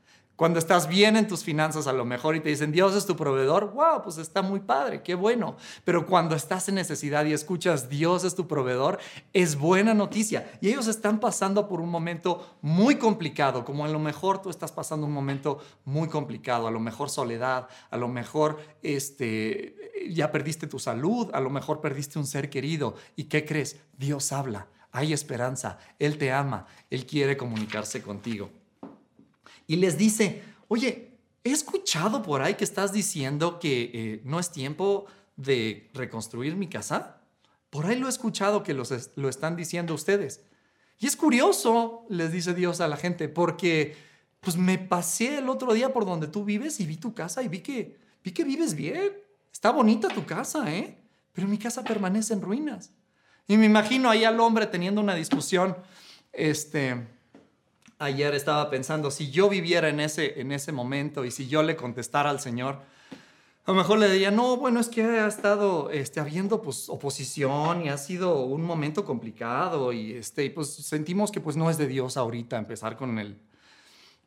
Cuando 0.40 0.58
estás 0.58 0.88
bien 0.88 1.18
en 1.18 1.28
tus 1.28 1.44
finanzas 1.44 1.86
a 1.86 1.92
lo 1.92 2.06
mejor 2.06 2.34
y 2.34 2.40
te 2.40 2.48
dicen, 2.48 2.72
Dios 2.72 2.94
es 2.94 3.04
tu 3.04 3.14
proveedor, 3.14 3.74
wow, 3.74 4.02
pues 4.02 4.16
está 4.16 4.40
muy 4.40 4.60
padre, 4.60 5.02
qué 5.02 5.14
bueno. 5.14 5.56
Pero 5.84 6.06
cuando 6.06 6.34
estás 6.34 6.66
en 6.70 6.76
necesidad 6.76 7.26
y 7.26 7.34
escuchas, 7.34 7.90
Dios 7.90 8.24
es 8.24 8.34
tu 8.34 8.48
proveedor, 8.48 8.98
es 9.34 9.58
buena 9.58 9.92
noticia. 9.92 10.50
Y 10.62 10.70
ellos 10.70 10.86
están 10.86 11.20
pasando 11.20 11.68
por 11.68 11.82
un 11.82 11.90
momento 11.90 12.56
muy 12.62 12.96
complicado, 12.96 13.66
como 13.66 13.84
a 13.84 13.88
lo 13.88 13.98
mejor 13.98 14.40
tú 14.40 14.48
estás 14.48 14.72
pasando 14.72 15.06
un 15.06 15.12
momento 15.12 15.58
muy 15.84 16.08
complicado, 16.08 16.66
a 16.66 16.70
lo 16.70 16.80
mejor 16.80 17.10
soledad, 17.10 17.68
a 17.90 17.98
lo 17.98 18.08
mejor 18.08 18.60
este, 18.82 19.92
ya 20.08 20.32
perdiste 20.32 20.66
tu 20.66 20.78
salud, 20.78 21.28
a 21.34 21.40
lo 21.40 21.50
mejor 21.50 21.82
perdiste 21.82 22.18
un 22.18 22.26
ser 22.26 22.48
querido. 22.48 22.94
¿Y 23.14 23.24
qué 23.24 23.44
crees? 23.44 23.78
Dios 23.98 24.32
habla, 24.32 24.68
hay 24.90 25.12
esperanza, 25.12 25.76
Él 25.98 26.16
te 26.16 26.32
ama, 26.32 26.64
Él 26.88 27.04
quiere 27.04 27.36
comunicarse 27.36 28.00
contigo 28.00 28.48
y 29.70 29.76
les 29.76 29.96
dice, 29.96 30.42
oye, 30.66 31.16
he 31.44 31.52
escuchado 31.52 32.24
por 32.24 32.42
ahí 32.42 32.54
que 32.54 32.64
estás 32.64 32.92
diciendo 32.92 33.60
que 33.60 33.90
eh, 33.94 34.20
no 34.24 34.40
es 34.40 34.50
tiempo 34.50 35.06
de 35.36 35.92
reconstruir 35.94 36.56
mi 36.56 36.66
casa. 36.66 37.20
Por 37.70 37.86
ahí 37.86 37.96
lo 37.96 38.08
he 38.08 38.10
escuchado 38.10 38.64
que 38.64 38.74
lo 38.74 39.28
están 39.28 39.54
diciendo 39.54 39.94
ustedes. 39.94 40.42
Y 40.98 41.06
es 41.06 41.14
curioso, 41.14 42.04
les 42.08 42.32
dice 42.32 42.52
Dios 42.52 42.80
a 42.80 42.88
la 42.88 42.96
gente, 42.96 43.28
porque 43.28 43.94
pues 44.40 44.56
me 44.56 44.76
pasé 44.76 45.38
el 45.38 45.48
otro 45.48 45.72
día 45.72 45.92
por 45.92 46.04
donde 46.04 46.26
tú 46.26 46.44
vives 46.44 46.80
y 46.80 46.86
vi 46.86 46.96
tu 46.96 47.14
casa 47.14 47.40
y 47.40 47.46
vi 47.46 47.60
que, 47.60 47.96
vi 48.24 48.32
que 48.32 48.42
vives 48.42 48.74
bien. 48.74 49.12
Está 49.52 49.70
bonita 49.70 50.08
tu 50.08 50.26
casa, 50.26 50.68
¿eh? 50.74 50.98
Pero 51.32 51.46
mi 51.46 51.58
casa 51.58 51.84
permanece 51.84 52.34
en 52.34 52.42
ruinas. 52.42 52.90
Y 53.46 53.56
me 53.56 53.66
imagino 53.66 54.10
ahí 54.10 54.24
al 54.24 54.40
hombre 54.40 54.66
teniendo 54.66 55.00
una 55.00 55.14
discusión, 55.14 55.76
este, 56.32 57.06
ayer 58.00 58.34
estaba 58.34 58.70
pensando, 58.70 59.10
si 59.10 59.30
yo 59.30 59.48
viviera 59.48 59.88
en 59.88 60.00
ese, 60.00 60.40
en 60.40 60.50
ese 60.52 60.72
momento 60.72 61.24
y 61.24 61.30
si 61.30 61.46
yo 61.46 61.62
le 61.62 61.76
contestara 61.76 62.30
al 62.30 62.40
Señor, 62.40 62.80
a 63.66 63.72
lo 63.72 63.76
mejor 63.76 63.98
le 63.98 64.10
diría, 64.10 64.30
no, 64.30 64.56
bueno, 64.56 64.80
es 64.80 64.88
que 64.88 65.02
ha 65.02 65.28
estado 65.28 65.90
este, 65.90 66.18
habiendo 66.18 66.62
pues, 66.62 66.88
oposición 66.88 67.84
y 67.84 67.90
ha 67.90 67.98
sido 67.98 68.40
un 68.42 68.62
momento 68.62 69.04
complicado 69.04 69.92
y 69.92 70.14
este, 70.14 70.50
pues 70.50 70.68
sentimos 70.68 71.30
que 71.30 71.40
pues 71.40 71.56
no 71.56 71.68
es 71.68 71.76
de 71.76 71.86
Dios 71.86 72.16
ahorita 72.16 72.56
empezar 72.56 72.96
con 72.96 73.18
él. 73.18 73.38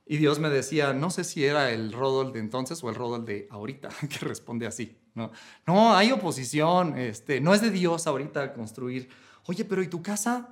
Y 0.05 0.17
Dios 0.17 0.37
me 0.37 0.49
decía, 0.49 0.93
no 0.93 1.09
sé 1.09 1.23
si 1.23 1.43
era 1.43 1.71
el 1.71 1.93
Rodol 1.93 2.31
de 2.31 2.39
entonces 2.39 2.83
o 2.83 2.89
el 2.89 2.95
Rodol 2.95 3.25
de 3.25 3.47
ahorita, 3.49 3.89
que 4.09 4.25
responde 4.25 4.67
así. 4.67 4.97
No, 5.15 5.31
no 5.65 5.95
hay 5.95 6.11
oposición, 6.11 6.97
este, 6.97 7.41
no 7.41 7.53
es 7.53 7.61
de 7.61 7.71
Dios 7.71 8.05
ahorita 8.05 8.53
construir 8.53 9.09
oye, 9.45 9.65
pero 9.65 9.83
¿y 9.83 9.87
tu 9.87 10.01
casa? 10.01 10.47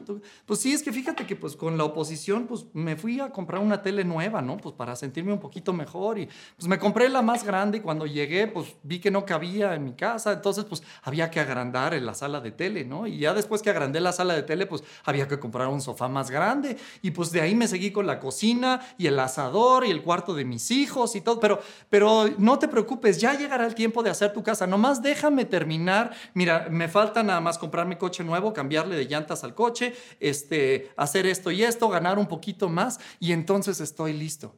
Pues 0.45 0.59
sí, 0.59 0.73
es 0.73 0.83
que 0.83 0.91
fíjate 0.91 1.25
que 1.25 1.35
pues 1.35 1.55
con 1.55 1.77
la 1.77 1.85
oposición 1.85 2.45
pues 2.45 2.65
me 2.73 2.97
fui 2.97 3.19
a 3.21 3.29
comprar 3.29 3.61
una 3.61 3.81
tele 3.81 4.03
nueva, 4.03 4.41
¿no? 4.41 4.57
Pues 4.57 4.75
para 4.75 4.95
sentirme 4.97 5.31
un 5.31 5.39
poquito 5.39 5.71
mejor 5.71 6.19
y 6.19 6.27
pues 6.57 6.67
me 6.67 6.77
compré 6.77 7.07
la 7.07 7.21
más 7.21 7.45
grande 7.45 7.77
y 7.77 7.81
cuando 7.81 8.05
llegué 8.05 8.47
pues 8.47 8.75
vi 8.83 8.99
que 8.99 9.09
no 9.09 9.25
cabía 9.25 9.75
en 9.75 9.85
mi 9.85 9.93
casa, 9.93 10.33
entonces 10.33 10.65
pues 10.65 10.83
había 11.03 11.31
que 11.31 11.39
agrandar 11.39 11.93
en 11.93 12.05
la 12.05 12.13
sala 12.13 12.41
de 12.41 12.51
tele, 12.51 12.83
¿no? 12.83 13.07
Y 13.07 13.19
ya 13.19 13.33
después 13.33 13.61
que 13.61 13.69
agrandé 13.69 14.01
la 14.01 14.11
sala 14.11 14.33
de 14.33 14.43
tele 14.43 14.65
pues 14.65 14.83
había 15.05 15.25
que 15.27 15.39
comprar 15.39 15.69
un 15.69 15.79
sofá 15.79 16.09
más 16.09 16.29
grande 16.29 16.77
y 17.01 17.11
pues 17.11 17.31
de 17.31 17.39
ahí 17.39 17.55
me 17.55 17.69
seguí 17.69 17.91
con 17.91 18.05
la 18.05 18.19
cocina 18.19 18.81
y 18.97 19.07
el 19.07 19.17
asador 19.19 19.85
y 19.85 19.91
el 19.91 20.01
cuarto 20.01 20.33
de 20.33 20.43
mis 20.43 20.69
hijos 20.69 21.15
y 21.15 21.21
todo, 21.21 21.39
pero, 21.39 21.61
pero 21.89 22.25
no 22.37 22.59
te 22.59 22.67
preocupes, 22.67 23.21
ya 23.21 23.37
llegará 23.37 23.65
el 23.65 23.73
tiempo 23.73 24.03
de 24.03 24.09
hacer 24.09 24.33
tu 24.33 24.43
casa, 24.43 24.67
nomás 24.67 25.01
déjame 25.01 25.45
terminar, 25.45 26.11
mira, 26.33 26.67
me 26.69 26.89
falta 26.89 27.23
nada 27.23 27.39
más 27.39 27.57
comprar 27.57 27.87
mi 27.87 27.95
coche 27.95 28.23
nuevo, 28.23 28.51
cambiar 28.51 28.80
de 28.89 29.05
llantas 29.05 29.43
al 29.43 29.55
coche, 29.55 29.93
este, 30.19 30.91
hacer 30.97 31.25
esto 31.25 31.51
y 31.51 31.63
esto, 31.63 31.89
ganar 31.89 32.19
un 32.19 32.27
poquito 32.27 32.69
más 32.69 32.99
y 33.19 33.31
entonces 33.31 33.79
estoy 33.79 34.13
listo. 34.13 34.55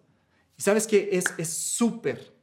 Y 0.57 0.61
sabes 0.61 0.87
que 0.87 1.09
es 1.11 1.49
súper 1.53 2.33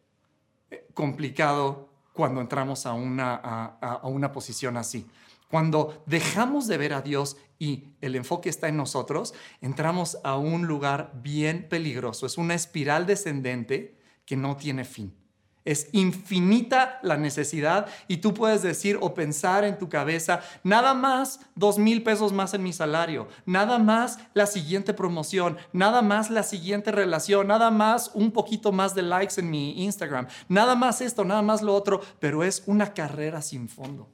eh, 0.71 0.87
complicado 0.95 1.89
cuando 2.13 2.41
entramos 2.41 2.87
a 2.87 2.93
una, 2.93 3.35
a 3.35 4.07
una 4.09 4.33
posición 4.33 4.77
así. 4.77 5.07
Cuando 5.51 6.05
dejamos 6.07 6.69
de 6.69 6.79
ver 6.79 6.93
a 6.93 7.03
Dios 7.03 7.37
y 7.59 7.89
el 8.01 8.15
enfoque 8.15 8.49
está 8.49 8.69
en 8.69 8.77
nosotros, 8.77 9.35
entramos 9.61 10.19
a 10.23 10.37
un 10.37 10.67
lugar 10.67 11.11
bien 11.23 11.69
peligroso. 11.69 12.25
Es 12.25 12.39
una 12.39 12.55
espiral 12.55 13.05
descendente 13.05 13.99
que 14.25 14.37
no 14.37 14.57
tiene 14.57 14.85
fin. 14.85 15.20
Es 15.64 15.88
infinita 15.93 16.99
la 17.02 17.19
necesidad 17.19 17.87
y 18.09 18.19
tú 18.19 18.33
puedes 18.33 18.62
decir 18.62 18.99
o 19.00 19.12
pensar 19.12 19.64
en 19.64 19.79
tu 19.79 19.88
cabeza, 19.88 20.40
nada 20.64 20.95
más 20.95 21.40
dos 21.55 21.79
mil 21.79 22.02
pesos 22.02 22.33
más 22.33 22.55
en 22.55 22.62
mi 22.62 22.73
salario, 22.73 23.29
nada 23.45 23.79
más 23.79 24.19
la 24.33 24.47
siguiente 24.47 24.95
promoción, 24.95 25.59
nada 25.73 26.00
más 26.00 26.31
la 26.31 26.43
siguiente 26.43 26.93
relación, 26.93 27.49
nada 27.49 27.71
más 27.71 28.11
un 28.14 28.33
poquito 28.33 28.73
más 28.73 28.95
de 28.95 29.02
likes 29.02 29.38
en 29.38 29.50
mi 29.50 29.85
Instagram, 29.85 30.29
nada 30.49 30.75
más 30.75 31.02
esto, 31.02 31.25
nada 31.25 31.43
más 31.43 31.61
lo 31.61 31.75
otro, 31.75 32.00
pero 32.21 32.43
es 32.43 32.62
una 32.67 32.95
carrera 32.95 33.43
sin 33.43 33.69
fondo. 33.69 34.09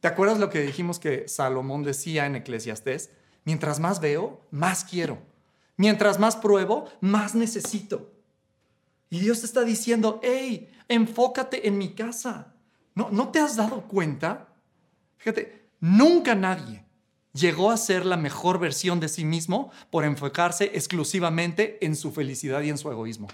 ¿Te 0.00 0.08
acuerdas 0.08 0.40
lo 0.40 0.50
que 0.50 0.62
dijimos 0.62 0.98
que 0.98 1.28
Salomón 1.28 1.84
decía 1.84 2.26
en 2.26 2.34
Eclesiastés? 2.34 3.12
Mientras 3.44 3.78
más 3.78 4.00
veo, 4.00 4.40
más 4.50 4.84
quiero. 4.84 5.18
Mientras 5.76 6.18
más 6.18 6.34
pruebo, 6.34 6.86
más 7.00 7.36
necesito. 7.36 8.10
Y 9.12 9.20
Dios 9.20 9.40
te 9.40 9.46
está 9.46 9.62
diciendo, 9.62 10.20
hey, 10.22 10.70
enfócate 10.88 11.68
en 11.68 11.76
mi 11.76 11.90
casa. 11.92 12.54
¿No, 12.94 13.10
¿No 13.10 13.28
te 13.28 13.40
has 13.40 13.56
dado 13.56 13.82
cuenta? 13.82 14.48
Fíjate, 15.18 15.68
nunca 15.80 16.34
nadie 16.34 16.86
llegó 17.34 17.70
a 17.70 17.76
ser 17.76 18.06
la 18.06 18.16
mejor 18.16 18.58
versión 18.58 19.00
de 19.00 19.10
sí 19.10 19.26
mismo 19.26 19.70
por 19.90 20.06
enfocarse 20.06 20.70
exclusivamente 20.72 21.76
en 21.84 21.94
su 21.94 22.10
felicidad 22.10 22.62
y 22.62 22.70
en 22.70 22.78
su 22.78 22.90
egoísmo. 22.90 23.28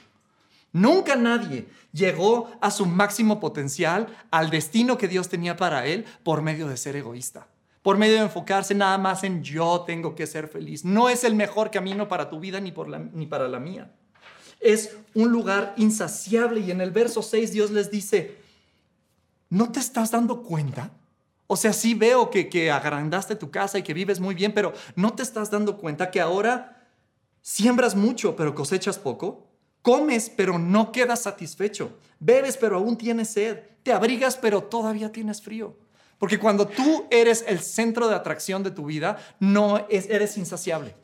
Nunca 0.73 1.15
nadie 1.15 1.69
llegó 1.93 2.51
a 2.61 2.73
su 2.73 2.85
máximo 2.85 3.39
potencial, 3.39 4.09
al 4.33 4.51
destino 4.51 4.99
que 4.99 5.07
Dios 5.07 5.29
tenía 5.29 5.57
para 5.57 5.87
él, 5.87 6.07
por 6.25 6.43
medio 6.43 6.67
de 6.67 6.77
ser 6.77 6.97
egoísta, 6.97 7.47
por 7.83 7.99
medio 7.99 8.17
de 8.17 8.23
enfocarse 8.23 8.75
nada 8.75 8.99
más 8.99 9.23
en 9.23 9.45
yo 9.45 9.85
tengo 9.87 10.17
que 10.17 10.27
ser 10.27 10.49
feliz. 10.49 10.85
No 10.85 11.09
es 11.09 11.23
el 11.23 11.37
mejor 11.37 11.71
camino 11.71 12.09
para 12.09 12.29
tu 12.29 12.41
vida 12.41 12.59
ni, 12.59 12.73
para 12.73 13.47
la 13.47 13.61
mía 13.61 13.93
es 14.61 14.97
un 15.15 15.31
lugar 15.31 15.75
insaciable. 15.77 16.61
Y 16.61 16.71
en 16.71 16.81
el 16.81 16.91
verso 16.91 17.23
6 17.23 17.53
Dios 17.53 17.71
les 17.71 17.91
dice, 17.91 18.37
¿no 19.51 19.71
te 19.73 19.81
estás 19.81 20.11
dando 20.11 20.43
cuenta? 20.43 20.91
O 21.47 21.57
sea, 21.57 21.73
sí 21.73 21.95
veo 21.95 22.31
que, 22.31 22.49
que 22.49 22.71
agrandaste 22.71 23.35
tu 23.35 23.51
casa 23.51 23.79
y 23.79 23.83
que 23.83 23.95
vives 23.95 24.21
muy 24.21 24.35
bien, 24.35 24.53
pero 24.53 24.73
¿no 24.97 25.15
te 25.15 25.23
estás 25.23 25.51
dando 25.51 25.79
cuenta 25.79 26.11
que 26.11 26.21
ahora 26.21 26.87
siembras 27.41 27.97
mucho, 27.97 28.37
pero 28.37 28.55
cosechas 28.55 28.99
poco? 28.99 29.47
Comes, 29.81 30.29
pero 30.29 30.59
no 30.59 30.93
quedas 30.93 31.23
satisfecho. 31.23 31.97
Bebes, 32.21 32.57
pero 32.57 32.77
aún 32.77 32.99
tienes 32.99 33.31
sed. 33.31 33.61
Te 33.83 33.93
abrigas, 33.93 34.37
pero 34.37 34.63
todavía 34.63 35.11
tienes 35.11 35.41
frío. 35.41 35.75
Porque 36.19 36.39
cuando 36.39 36.67
tú 36.67 37.07
eres 37.11 37.45
el 37.47 37.61
centro 37.61 38.09
de 38.09 38.17
atracción 38.17 38.63
de 38.63 38.73
tu 38.73 38.85
vida, 38.87 39.17
no 39.39 39.87
eres 39.89 40.37
insaciable. 40.37 40.95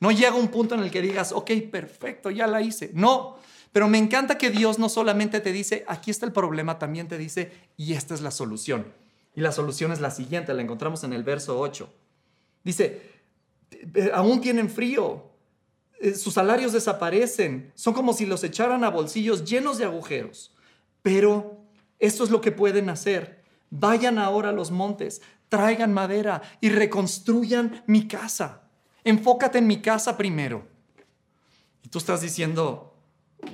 No 0.00 0.10
llega 0.10 0.34
un 0.34 0.48
punto 0.48 0.74
en 0.74 0.80
el 0.80 0.90
que 0.90 1.02
digas, 1.02 1.32
ok, 1.32 1.50
perfecto, 1.70 2.30
ya 2.30 2.46
la 2.46 2.62
hice. 2.62 2.90
No, 2.94 3.36
pero 3.72 3.88
me 3.88 3.98
encanta 3.98 4.38
que 4.38 4.50
Dios 4.50 4.78
no 4.78 4.88
solamente 4.88 5.40
te 5.40 5.52
dice, 5.52 5.84
aquí 5.86 6.10
está 6.10 6.26
el 6.26 6.32
problema, 6.32 6.78
también 6.78 7.06
te 7.06 7.18
dice, 7.18 7.52
y 7.76 7.92
esta 7.92 8.14
es 8.14 8.22
la 8.22 8.30
solución. 8.30 8.86
Y 9.34 9.42
la 9.42 9.52
solución 9.52 9.92
es 9.92 10.00
la 10.00 10.10
siguiente, 10.10 10.54
la 10.54 10.62
encontramos 10.62 11.04
en 11.04 11.12
el 11.12 11.22
verso 11.22 11.60
8. 11.60 11.92
Dice, 12.64 13.02
aún 14.12 14.40
tienen 14.40 14.70
frío, 14.70 15.30
eh, 16.00 16.14
sus 16.14 16.34
salarios 16.34 16.72
desaparecen, 16.72 17.70
son 17.74 17.92
como 17.94 18.14
si 18.14 18.26
los 18.26 18.42
echaran 18.42 18.84
a 18.84 18.90
bolsillos 18.90 19.44
llenos 19.44 19.78
de 19.78 19.84
agujeros. 19.84 20.54
Pero 21.02 21.60
esto 21.98 22.24
es 22.24 22.30
lo 22.30 22.40
que 22.40 22.52
pueden 22.52 22.88
hacer. 22.88 23.42
Vayan 23.70 24.18
ahora 24.18 24.48
a 24.48 24.52
los 24.52 24.70
montes, 24.70 25.22
traigan 25.48 25.92
madera 25.92 26.42
y 26.60 26.70
reconstruyan 26.70 27.84
mi 27.86 28.08
casa. 28.08 28.62
Enfócate 29.04 29.58
en 29.58 29.66
mi 29.66 29.80
casa 29.80 30.16
primero. 30.16 30.66
Y 31.82 31.88
tú 31.88 31.98
estás 31.98 32.20
diciendo, 32.20 32.94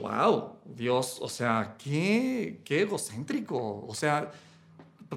wow, 0.00 0.56
Dios, 0.64 1.18
o 1.20 1.28
sea, 1.28 1.76
qué, 1.78 2.60
qué 2.64 2.82
egocéntrico. 2.82 3.84
O 3.86 3.94
sea, 3.94 4.32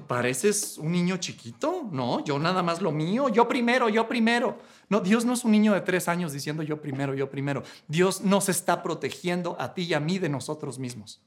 pareces 0.06 0.78
un 0.78 0.92
niño 0.92 1.16
chiquito, 1.16 1.88
¿no? 1.90 2.24
Yo 2.24 2.38
nada 2.38 2.62
más 2.62 2.80
lo 2.80 2.92
mío, 2.92 3.28
yo 3.28 3.48
primero, 3.48 3.88
yo 3.88 4.06
primero. 4.06 4.58
No, 4.88 5.00
Dios 5.00 5.24
no 5.24 5.32
es 5.32 5.44
un 5.44 5.52
niño 5.52 5.72
de 5.72 5.80
tres 5.80 6.08
años 6.08 6.32
diciendo 6.32 6.62
yo 6.62 6.80
primero, 6.80 7.14
yo 7.14 7.30
primero. 7.30 7.62
Dios 7.88 8.22
nos 8.22 8.48
está 8.48 8.82
protegiendo 8.82 9.56
a 9.58 9.74
ti 9.74 9.82
y 9.82 9.94
a 9.94 10.00
mí 10.00 10.18
de 10.18 10.28
nosotros 10.28 10.78
mismos. 10.78 11.20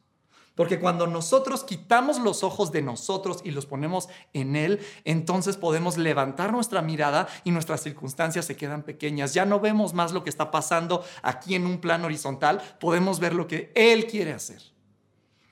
Porque 0.56 0.80
cuando 0.80 1.08
nosotros 1.08 1.64
quitamos 1.64 2.20
los 2.20 2.44
ojos 2.44 2.72
de 2.72 2.84
nosotros 2.84 3.42
y 3.44 3.52
los 3.52 3.66
ponemos 3.66 4.08
en 4.34 4.56
Él, 4.56 4.80
entonces 5.04 5.58
podemos 5.58 5.98
levantar 5.98 6.52
nuestra 6.52 6.82
mirada 6.84 7.28
y 7.44 7.52
nuestras 7.52 7.82
circunstancias 7.82 8.46
se 8.46 8.56
quedan 8.56 8.84
pequeñas. 8.84 9.34
Ya 9.34 9.46
no 9.46 9.60
vemos 9.60 9.94
más 9.94 10.12
lo 10.12 10.24
que 10.24 10.30
está 10.30 10.52
pasando 10.52 11.04
aquí 11.24 11.56
en 11.56 11.66
un 11.66 11.80
plano 11.80 12.06
horizontal, 12.06 12.62
podemos 12.80 13.20
ver 13.20 13.34
lo 13.34 13.48
que 13.48 13.72
Él 13.74 14.06
quiere 14.06 14.34
hacer. 14.34 14.62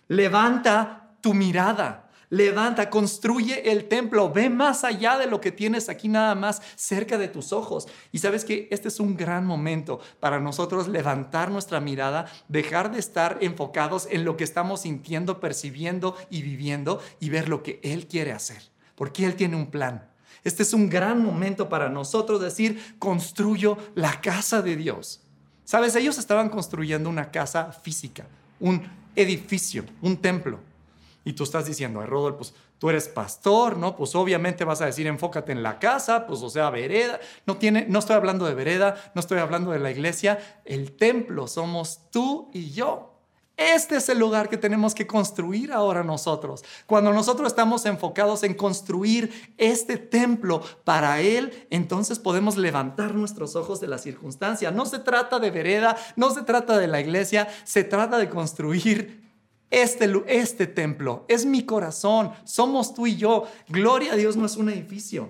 Levanta 0.07 1.15
tu 1.21 1.33
mirada 1.33 2.00
levanta, 2.31 2.89
construye 2.89 3.71
el 3.71 3.87
templo, 3.87 4.31
ve 4.31 4.49
más 4.49 4.83
allá 4.83 5.19
de 5.19 5.27
lo 5.27 5.39
que 5.39 5.51
tienes 5.51 5.89
aquí 5.89 6.07
nada 6.07 6.33
más 6.33 6.61
cerca 6.75 7.19
de 7.19 7.27
tus 7.27 7.53
ojos. 7.53 7.87
Y 8.11 8.17
sabes 8.17 8.43
que 8.43 8.67
este 8.71 8.87
es 8.87 8.99
un 8.99 9.15
gran 9.15 9.45
momento 9.45 9.99
para 10.19 10.39
nosotros 10.39 10.87
levantar 10.87 11.51
nuestra 11.51 11.79
mirada, 11.79 12.25
dejar 12.47 12.91
de 12.91 12.99
estar 12.99 13.37
enfocados 13.41 14.07
en 14.09 14.25
lo 14.25 14.37
que 14.37 14.45
estamos 14.45 14.81
sintiendo, 14.81 15.39
percibiendo 15.39 16.15
y 16.31 16.41
viviendo 16.41 16.99
y 17.19 17.29
ver 17.29 17.49
lo 17.49 17.61
que 17.61 17.79
Él 17.83 18.07
quiere 18.07 18.31
hacer, 18.31 18.63
porque 18.95 19.25
Él 19.25 19.35
tiene 19.35 19.57
un 19.57 19.69
plan. 19.69 20.09
Este 20.43 20.63
es 20.63 20.73
un 20.73 20.89
gran 20.89 21.23
momento 21.23 21.69
para 21.69 21.89
nosotros 21.89 22.41
decir, 22.41 22.95
construyo 22.97 23.77
la 23.93 24.21
casa 24.21 24.61
de 24.61 24.75
Dios. 24.75 25.21
Sabes, 25.65 25.95
ellos 25.95 26.17
estaban 26.17 26.49
construyendo 26.49 27.09
una 27.09 27.29
casa 27.29 27.73
física, 27.73 28.25
un 28.59 28.81
edificio, 29.15 29.83
un 30.01 30.17
templo. 30.17 30.70
Y 31.23 31.33
tú 31.33 31.43
estás 31.43 31.65
diciendo, 31.65 32.03
Rodolfo, 32.05 32.39
pues 32.39 32.53
tú 32.79 32.89
eres 32.89 33.07
pastor, 33.07 33.77
¿no? 33.77 33.95
Pues 33.95 34.15
obviamente 34.15 34.63
vas 34.63 34.81
a 34.81 34.87
decir, 34.87 35.05
enfócate 35.05 35.51
en 35.51 35.61
la 35.61 35.77
casa, 35.77 36.25
pues 36.25 36.41
o 36.41 36.49
sea, 36.49 36.69
vereda. 36.71 37.19
No, 37.45 37.57
tiene, 37.57 37.85
no 37.87 37.99
estoy 37.99 38.15
hablando 38.15 38.45
de 38.45 38.55
vereda, 38.55 38.95
no 39.13 39.19
estoy 39.19 39.37
hablando 39.37 39.71
de 39.71 39.79
la 39.79 39.91
iglesia. 39.91 40.39
El 40.65 40.93
templo 40.93 41.47
somos 41.47 42.09
tú 42.11 42.49
y 42.53 42.71
yo. 42.71 43.11
Este 43.55 43.97
es 43.97 44.09
el 44.09 44.17
lugar 44.17 44.49
que 44.49 44.57
tenemos 44.57 44.95
que 44.95 45.05
construir 45.05 45.71
ahora 45.71 46.03
nosotros. 46.03 46.63
Cuando 46.87 47.13
nosotros 47.13 47.47
estamos 47.47 47.85
enfocados 47.85 48.41
en 48.41 48.55
construir 48.55 49.53
este 49.59 49.97
templo 49.97 50.63
para 50.83 51.21
Él, 51.21 51.67
entonces 51.69 52.17
podemos 52.17 52.57
levantar 52.57 53.13
nuestros 53.13 53.55
ojos 53.55 53.79
de 53.79 53.87
la 53.87 53.99
circunstancia. 53.99 54.71
No 54.71 54.87
se 54.87 54.97
trata 54.97 55.37
de 55.37 55.51
vereda, 55.51 55.95
no 56.15 56.31
se 56.31 56.41
trata 56.41 56.79
de 56.79 56.87
la 56.87 57.01
iglesia, 57.01 57.47
se 57.63 57.83
trata 57.83 58.17
de 58.17 58.29
construir 58.29 59.30
este, 59.71 60.11
este 60.27 60.67
templo 60.67 61.25
es 61.27 61.45
mi 61.45 61.65
corazón, 61.65 62.31
somos 62.43 62.93
tú 62.93 63.07
y 63.07 63.15
yo. 63.15 63.47
Gloria 63.69 64.13
a 64.13 64.15
Dios 64.17 64.35
no 64.35 64.45
es 64.45 64.57
un 64.57 64.69
edificio. 64.69 65.29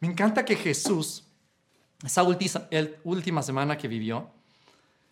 Me 0.00 0.08
encanta 0.08 0.44
que 0.44 0.54
Jesús, 0.54 1.24
esa 2.04 2.22
última 2.22 3.42
semana 3.42 3.76
que 3.76 3.88
vivió, 3.88 4.28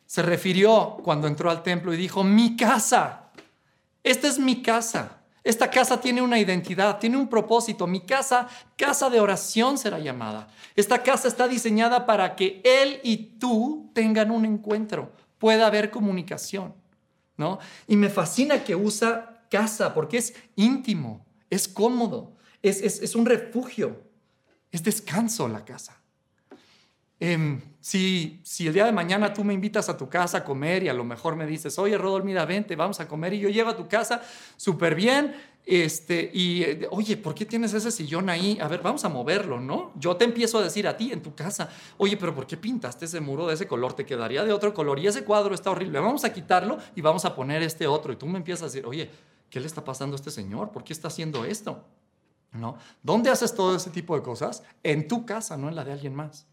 se 0.05 0.23
refirió 0.23 0.99
cuando 1.03 1.27
entró 1.27 1.51
al 1.51 1.63
templo 1.63 1.93
y 1.93 1.97
dijo, 1.97 2.23
mi 2.23 2.57
casa, 2.57 3.31
esta 4.05 4.29
es 4.29 4.39
mi 4.39 4.63
casa. 4.63 5.23
Esta 5.43 5.71
casa 5.71 6.01
tiene 6.01 6.23
una 6.23 6.39
identidad, 6.39 6.99
tiene 6.99 7.17
un 7.17 7.29
propósito. 7.29 7.87
Mi 7.87 8.01
casa, 8.01 8.49
casa 8.77 9.09
de 9.09 9.21
oración 9.21 9.79
será 9.79 9.99
llamada. 9.99 10.49
Esta 10.75 11.03
casa 11.03 11.29
está 11.29 11.49
diseñada 11.49 12.05
para 12.05 12.35
que 12.35 12.61
Él 12.65 13.01
y 13.03 13.39
tú 13.39 13.91
tengan 13.95 14.31
un 14.31 14.45
encuentro, 14.45 15.13
pueda 15.39 15.69
haber 15.69 15.91
comunicación. 15.91 16.75
¿No? 17.37 17.59
Y 17.87 17.97
me 17.97 18.09
fascina 18.09 18.65
que 18.65 18.75
usa 18.75 19.45
casa 19.51 19.95
porque 19.95 20.19
es 20.19 20.35
íntimo, 20.57 21.25
es 21.51 21.69
cómodo, 21.69 22.35
es, 22.63 23.15
un 23.15 23.27
refugio, 23.27 24.03
es 24.73 24.83
descanso 24.83 25.49
la 25.49 25.65
casa. 25.65 26.01
Em, 27.19 27.61
si, 27.81 28.41
si 28.45 28.67
el 28.67 28.75
día 28.75 28.85
de 28.85 28.93
mañana 28.93 29.33
tú 29.33 29.43
me 29.43 29.55
invitas 29.55 29.89
a 29.89 29.97
tu 29.97 30.09
casa 30.09 30.39
a 30.39 30.45
comer 30.45 30.83
y 30.83 30.89
a 30.89 30.95
lo 30.95 31.05
mejor 31.05 31.35
me 31.35 31.47
dices, 31.47 31.79
oye 31.79 31.97
Rodol, 31.97 32.25
mira, 32.25 32.45
vente, 32.45 32.77
vamos 32.77 33.01
a 33.01 33.09
comer 33.09 33.33
y 33.33 33.39
yo 33.39 33.49
llevo 33.49 33.71
a 33.71 33.77
tu 33.77 33.89
casa 33.89 34.23
súper 34.57 34.95
bien, 34.95 35.35
este, 35.67 36.31
y 36.33 36.63
eh, 36.63 36.89
oye, 36.93 37.17
¿por 37.17 37.35
qué 37.35 37.45
tienes 37.45 37.75
ese 37.75 37.91
sillón 37.91 38.31
ahí? 38.31 38.57
A 38.61 38.69
ver, 38.69 38.83
vamos 38.83 39.05
a 39.05 39.09
moverlo, 39.09 39.61
¿no? 39.61 39.91
Yo 39.97 40.17
te 40.17 40.25
empiezo 40.25 40.61
a 40.61 40.63
decir 40.63 40.87
a 40.87 40.97
ti 40.97 41.11
en 41.13 41.21
tu 41.21 41.35
casa, 41.35 41.69
oye, 41.99 42.17
pero 42.17 42.33
¿por 42.33 42.47
qué 42.47 42.57
pintaste 42.57 43.07
ese 43.07 43.21
muro 43.21 43.49
de 43.49 43.55
ese 43.55 43.67
color? 43.67 43.93
Te 43.93 44.07
quedaría 44.07 44.45
de 44.45 44.53
otro 44.53 44.73
color 44.73 45.01
y 45.01 45.09
ese 45.09 45.25
cuadro 45.25 45.57
está 45.57 45.73
horrible. 45.73 45.99
Vamos 45.99 46.25
a 46.25 46.33
quitarlo 46.33 46.79
y 46.95 47.01
vamos 47.01 47.25
a 47.25 47.35
poner 47.35 47.65
este 47.65 47.89
otro. 47.89 48.13
Y 48.13 48.17
tú 48.17 48.27
me 48.27 48.39
empiezas 48.39 48.63
a 48.63 48.67
decir, 48.67 48.87
oye, 48.87 49.11
¿qué 49.51 49.59
le 49.59 49.67
está 49.67 49.85
pasando 49.85 50.15
a 50.15 50.19
este 50.19 50.31
señor? 50.31 50.71
¿Por 50.71 50.85
qué 50.85 50.93
está 50.93 51.09
haciendo 51.09 51.45
esto? 51.45 51.85
¿No? 52.53 52.79
¿Dónde 53.03 53.31
haces 53.31 53.53
todo 53.53 53.75
ese 53.75 53.91
tipo 53.91 54.15
de 54.15 54.23
cosas? 54.23 54.63
En 54.85 55.09
tu 55.09 55.27
casa, 55.27 55.57
no 55.57 55.69
en 55.69 55.75
la 55.75 55.85
de 55.85 55.93
alguien 55.93 56.15
más. 56.15 56.47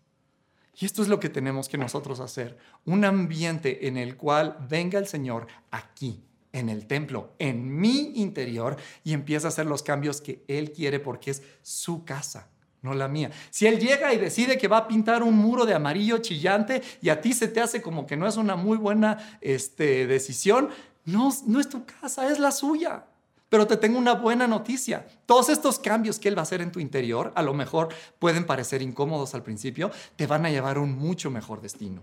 Y 0.75 0.85
esto 0.87 1.03
es 1.03 1.07
lo 1.07 1.19
que 1.19 1.29
tenemos 1.29 1.69
que 1.69 1.77
nosotros 1.77 2.19
hacer, 2.19 2.57
un 2.85 3.05
ambiente 3.05 3.87
en 3.87 3.95
el 3.95 4.17
cual 4.17 4.57
venga 4.67 4.97
el 4.97 5.05
Señor 5.05 5.45
aquí, 5.69 6.23
en 6.53 6.69
el 6.69 6.85
templo, 6.85 7.33
en 7.39 7.77
mi 7.77 8.13
interior, 8.15 8.77
y 9.03 9.13
empieza 9.13 9.47
a 9.47 9.49
hacer 9.49 9.65
los 9.65 9.83
cambios 9.83 10.21
que 10.21 10.45
Él 10.47 10.71
quiere 10.71 10.99
porque 10.99 11.31
es 11.31 11.41
su 11.63 12.05
casa, 12.05 12.47
no 12.81 12.93
la 12.93 13.07
mía. 13.07 13.31
Si 13.49 13.65
Él 13.65 13.79
llega 13.79 14.13
y 14.13 14.19
decide 14.19 14.57
que 14.57 14.67
va 14.67 14.77
a 14.77 14.87
pintar 14.87 15.23
un 15.23 15.35
muro 15.35 15.65
de 15.65 15.73
amarillo 15.73 16.19
chillante 16.19 16.81
y 17.01 17.09
a 17.09 17.19
ti 17.19 17.33
se 17.33 17.47
te 17.47 17.59
hace 17.59 17.81
como 17.81 18.05
que 18.05 18.15
no 18.15 18.27
es 18.27 18.37
una 18.37 18.55
muy 18.55 18.77
buena 18.77 19.37
este, 19.41 20.07
decisión, 20.07 20.69
no, 21.05 21.31
no 21.47 21.59
es 21.59 21.67
tu 21.67 21.85
casa, 21.85 22.31
es 22.31 22.39
la 22.39 22.51
suya. 22.51 23.05
Pero 23.49 23.67
te 23.67 23.77
tengo 23.77 23.99
una 23.99 24.13
buena 24.13 24.47
noticia. 24.47 25.05
Todos 25.25 25.49
estos 25.49 25.77
cambios 25.77 26.17
que 26.17 26.29
Él 26.29 26.37
va 26.37 26.41
a 26.41 26.43
hacer 26.43 26.61
en 26.61 26.71
tu 26.71 26.79
interior, 26.79 27.31
a 27.35 27.41
lo 27.41 27.53
mejor 27.53 27.89
pueden 28.19 28.45
parecer 28.45 28.81
incómodos 28.81 29.35
al 29.35 29.43
principio, 29.43 29.91
te 30.15 30.27
van 30.27 30.45
a 30.45 30.49
llevar 30.49 30.77
a 30.77 30.81
un 30.81 30.97
mucho 30.97 31.29
mejor 31.29 31.61
destino 31.61 32.01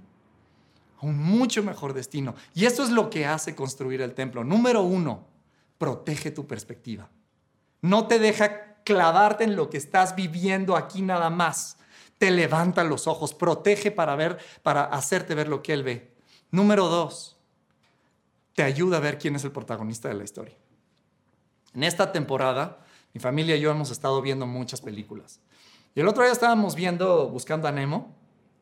un 1.03 1.19
mucho 1.19 1.63
mejor 1.63 1.93
destino. 1.93 2.35
Y 2.55 2.67
eso 2.67 2.83
es 2.83 2.91
lo 2.91 3.11
que 3.11 3.27
hace 3.27 3.55
construir 3.55 4.03
el 4.03 4.15
templo. 4.15 4.45
Número 4.45 4.83
uno, 4.83 5.27
protege 5.79 6.31
tu 6.31 6.47
perspectiva. 6.47 7.09
No 7.81 8.07
te 8.07 8.19
deja 8.19 8.83
clavarte 8.85 9.45
en 9.45 9.57
lo 9.57 9.71
que 9.71 9.79
estás 9.79 10.15
viviendo 10.15 10.77
aquí 10.77 11.03
nada 11.03 11.31
más. 11.31 11.77
Te 12.19 12.31
levanta 12.31 12.85
los 12.85 13.07
ojos, 13.07 13.33
protege 13.33 13.91
para 13.91 14.15
ver, 14.15 14.39
para 14.63 14.85
hacerte 14.85 15.35
ver 15.35 15.49
lo 15.49 15.63
que 15.63 15.73
él 15.73 15.83
ve. 15.83 16.13
Número 16.51 16.87
dos, 16.89 17.39
te 18.55 18.63
ayuda 18.63 18.99
a 18.99 19.01
ver 19.01 19.19
quién 19.19 19.37
es 19.37 19.45
el 19.45 19.53
protagonista 19.53 20.09
de 20.09 20.15
la 20.15 20.25
historia. 20.25 20.57
En 21.73 21.83
esta 21.85 22.13
temporada, 22.13 22.85
mi 23.15 23.21
familia 23.21 23.57
y 23.57 23.61
yo 23.61 23.71
hemos 23.71 23.91
estado 23.91 24.21
viendo 24.21 24.47
muchas 24.47 24.81
películas. 24.81 25.41
Y 25.95 26.01
el 26.01 26.09
otro 26.09 26.23
día 26.23 26.33
estábamos 26.33 26.75
viendo 26.75 27.29
Buscando 27.29 27.69
a 27.69 27.73
Nemo 27.73 28.15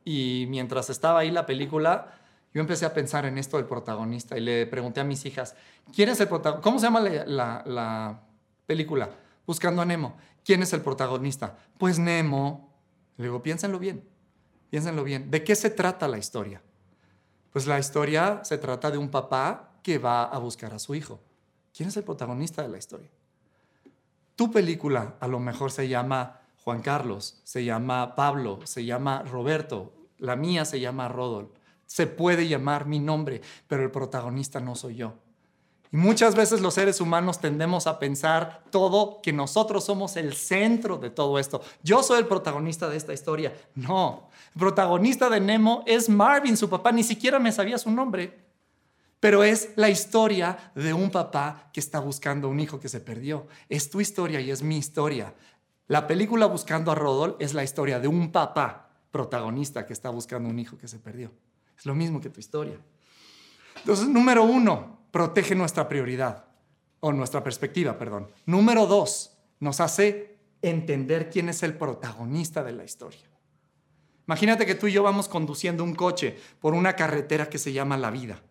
y 0.04 0.46
mientras 0.48 0.88
estaba 0.88 1.20
ahí 1.20 1.30
la 1.30 1.46
película, 1.46 2.18
yo 2.54 2.60
empecé 2.60 2.86
a 2.86 2.94
pensar 2.94 3.26
en 3.26 3.38
esto 3.38 3.56
del 3.56 3.66
protagonista 3.66 4.36
y 4.36 4.40
le 4.40 4.66
pregunté 4.66 5.00
a 5.00 5.04
mis 5.04 5.24
hijas, 5.26 5.54
¿quién 5.94 6.08
es 6.08 6.20
el 6.20 6.28
protagonista? 6.28 6.62
¿Cómo 6.62 6.78
se 6.78 6.86
llama 6.86 7.00
la, 7.00 8.20
película? 8.66 9.10
Buscando 9.46 9.82
a 9.82 9.84
Nemo. 9.84 10.16
¿Quién 10.44 10.62
es 10.62 10.72
el 10.72 10.80
protagonista? 10.80 11.56
Pues 11.76 11.98
Nemo. 11.98 12.72
Le 13.16 13.24
digo, 13.24 13.42
piénsenlo 13.42 13.78
bien, 13.78 14.04
piénsenlo 14.70 15.04
bien. 15.04 15.30
¿De 15.30 15.44
qué 15.44 15.56
se 15.56 15.70
trata 15.70 16.08
la 16.08 16.18
historia? 16.18 16.62
Pues 17.52 17.66
la 17.66 17.78
historia 17.78 18.40
se 18.44 18.58
trata 18.58 18.90
de 18.90 18.98
un 18.98 19.10
papá 19.10 19.72
que 19.82 19.98
va 19.98 20.24
a 20.24 20.38
buscar 20.38 20.72
a 20.72 20.78
su 20.78 20.94
hijo. 20.94 21.20
¿Quién 21.74 21.88
es 21.88 21.96
el 21.96 22.04
protagonista 22.04 22.62
de 22.62 22.68
la 22.68 22.78
historia? 22.78 23.10
Tu 24.36 24.50
película 24.50 25.16
a 25.20 25.26
lo 25.26 25.40
mejor 25.40 25.70
se 25.70 25.88
llama 25.88 26.40
Juan 26.62 26.80
Carlos, 26.80 27.40
se 27.44 27.64
llama 27.64 28.14
Pablo, 28.14 28.60
se 28.64 28.84
llama 28.84 29.22
Roberto, 29.22 29.92
la 30.18 30.36
mía 30.36 30.64
se 30.64 30.80
llama 30.80 31.08
Rodol 31.08 31.52
se 31.88 32.06
puede 32.06 32.46
llamar 32.46 32.86
mi 32.86 33.00
nombre, 33.00 33.40
pero 33.66 33.82
el 33.82 33.90
protagonista 33.90 34.60
no 34.60 34.76
soy 34.76 34.96
yo. 34.96 35.14
Y 35.90 35.96
muchas 35.96 36.34
veces 36.34 36.60
los 36.60 36.74
seres 36.74 37.00
humanos 37.00 37.40
tendemos 37.40 37.86
a 37.86 37.98
pensar 37.98 38.62
todo 38.70 39.20
que 39.22 39.32
nosotros 39.32 39.84
somos 39.84 40.16
el 40.16 40.34
centro 40.34 40.98
de 40.98 41.08
todo 41.08 41.38
esto. 41.38 41.62
Yo 41.82 42.02
soy 42.02 42.18
el 42.18 42.26
protagonista 42.26 42.90
de 42.90 42.98
esta 42.98 43.14
historia. 43.14 43.54
No, 43.74 44.28
el 44.54 44.60
protagonista 44.60 45.30
de 45.30 45.40
Nemo 45.40 45.82
es 45.86 46.10
Marvin, 46.10 46.58
su 46.58 46.68
papá, 46.68 46.92
ni 46.92 47.02
siquiera 47.02 47.38
me 47.38 47.52
sabía 47.52 47.78
su 47.78 47.90
nombre. 47.90 48.38
Pero 49.18 49.42
es 49.42 49.70
la 49.76 49.88
historia 49.88 50.72
de 50.74 50.92
un 50.92 51.10
papá 51.10 51.70
que 51.72 51.80
está 51.80 52.00
buscando 52.00 52.50
un 52.50 52.60
hijo 52.60 52.78
que 52.78 52.90
se 52.90 53.00
perdió. 53.00 53.46
Es 53.70 53.88
tu 53.88 54.02
historia 54.02 54.40
y 54.42 54.50
es 54.50 54.62
mi 54.62 54.76
historia. 54.76 55.34
La 55.86 56.06
película 56.06 56.44
Buscando 56.44 56.92
a 56.92 56.94
Rodol 56.94 57.34
es 57.40 57.54
la 57.54 57.64
historia 57.64 57.98
de 57.98 58.08
un 58.08 58.30
papá 58.30 58.90
protagonista 59.10 59.86
que 59.86 59.94
está 59.94 60.10
buscando 60.10 60.50
un 60.50 60.58
hijo 60.58 60.76
que 60.76 60.86
se 60.86 60.98
perdió. 60.98 61.32
Es 61.78 61.86
lo 61.86 61.94
mismo 61.94 62.20
que 62.20 62.30
tu 62.30 62.40
historia. 62.40 62.78
Entonces, 63.76 64.08
número 64.08 64.42
uno, 64.42 64.98
protege 65.10 65.54
nuestra 65.54 65.88
prioridad 65.88 66.44
o 67.00 67.12
nuestra 67.12 67.42
perspectiva, 67.44 67.96
perdón. 67.96 68.28
Número 68.46 68.86
dos, 68.86 69.36
nos 69.60 69.80
hace 69.80 70.38
entender 70.60 71.30
quién 71.30 71.48
es 71.48 71.62
el 71.62 71.74
protagonista 71.74 72.64
de 72.64 72.72
la 72.72 72.84
historia. 72.84 73.30
Imagínate 74.26 74.66
que 74.66 74.74
tú 74.74 74.88
y 74.88 74.92
yo 74.92 75.02
vamos 75.02 75.28
conduciendo 75.28 75.84
un 75.84 75.94
coche 75.94 76.36
por 76.60 76.74
una 76.74 76.94
carretera 76.96 77.48
que 77.48 77.58
se 77.58 77.72
llama 77.72 77.96
la 77.96 78.10
vida. 78.10 78.42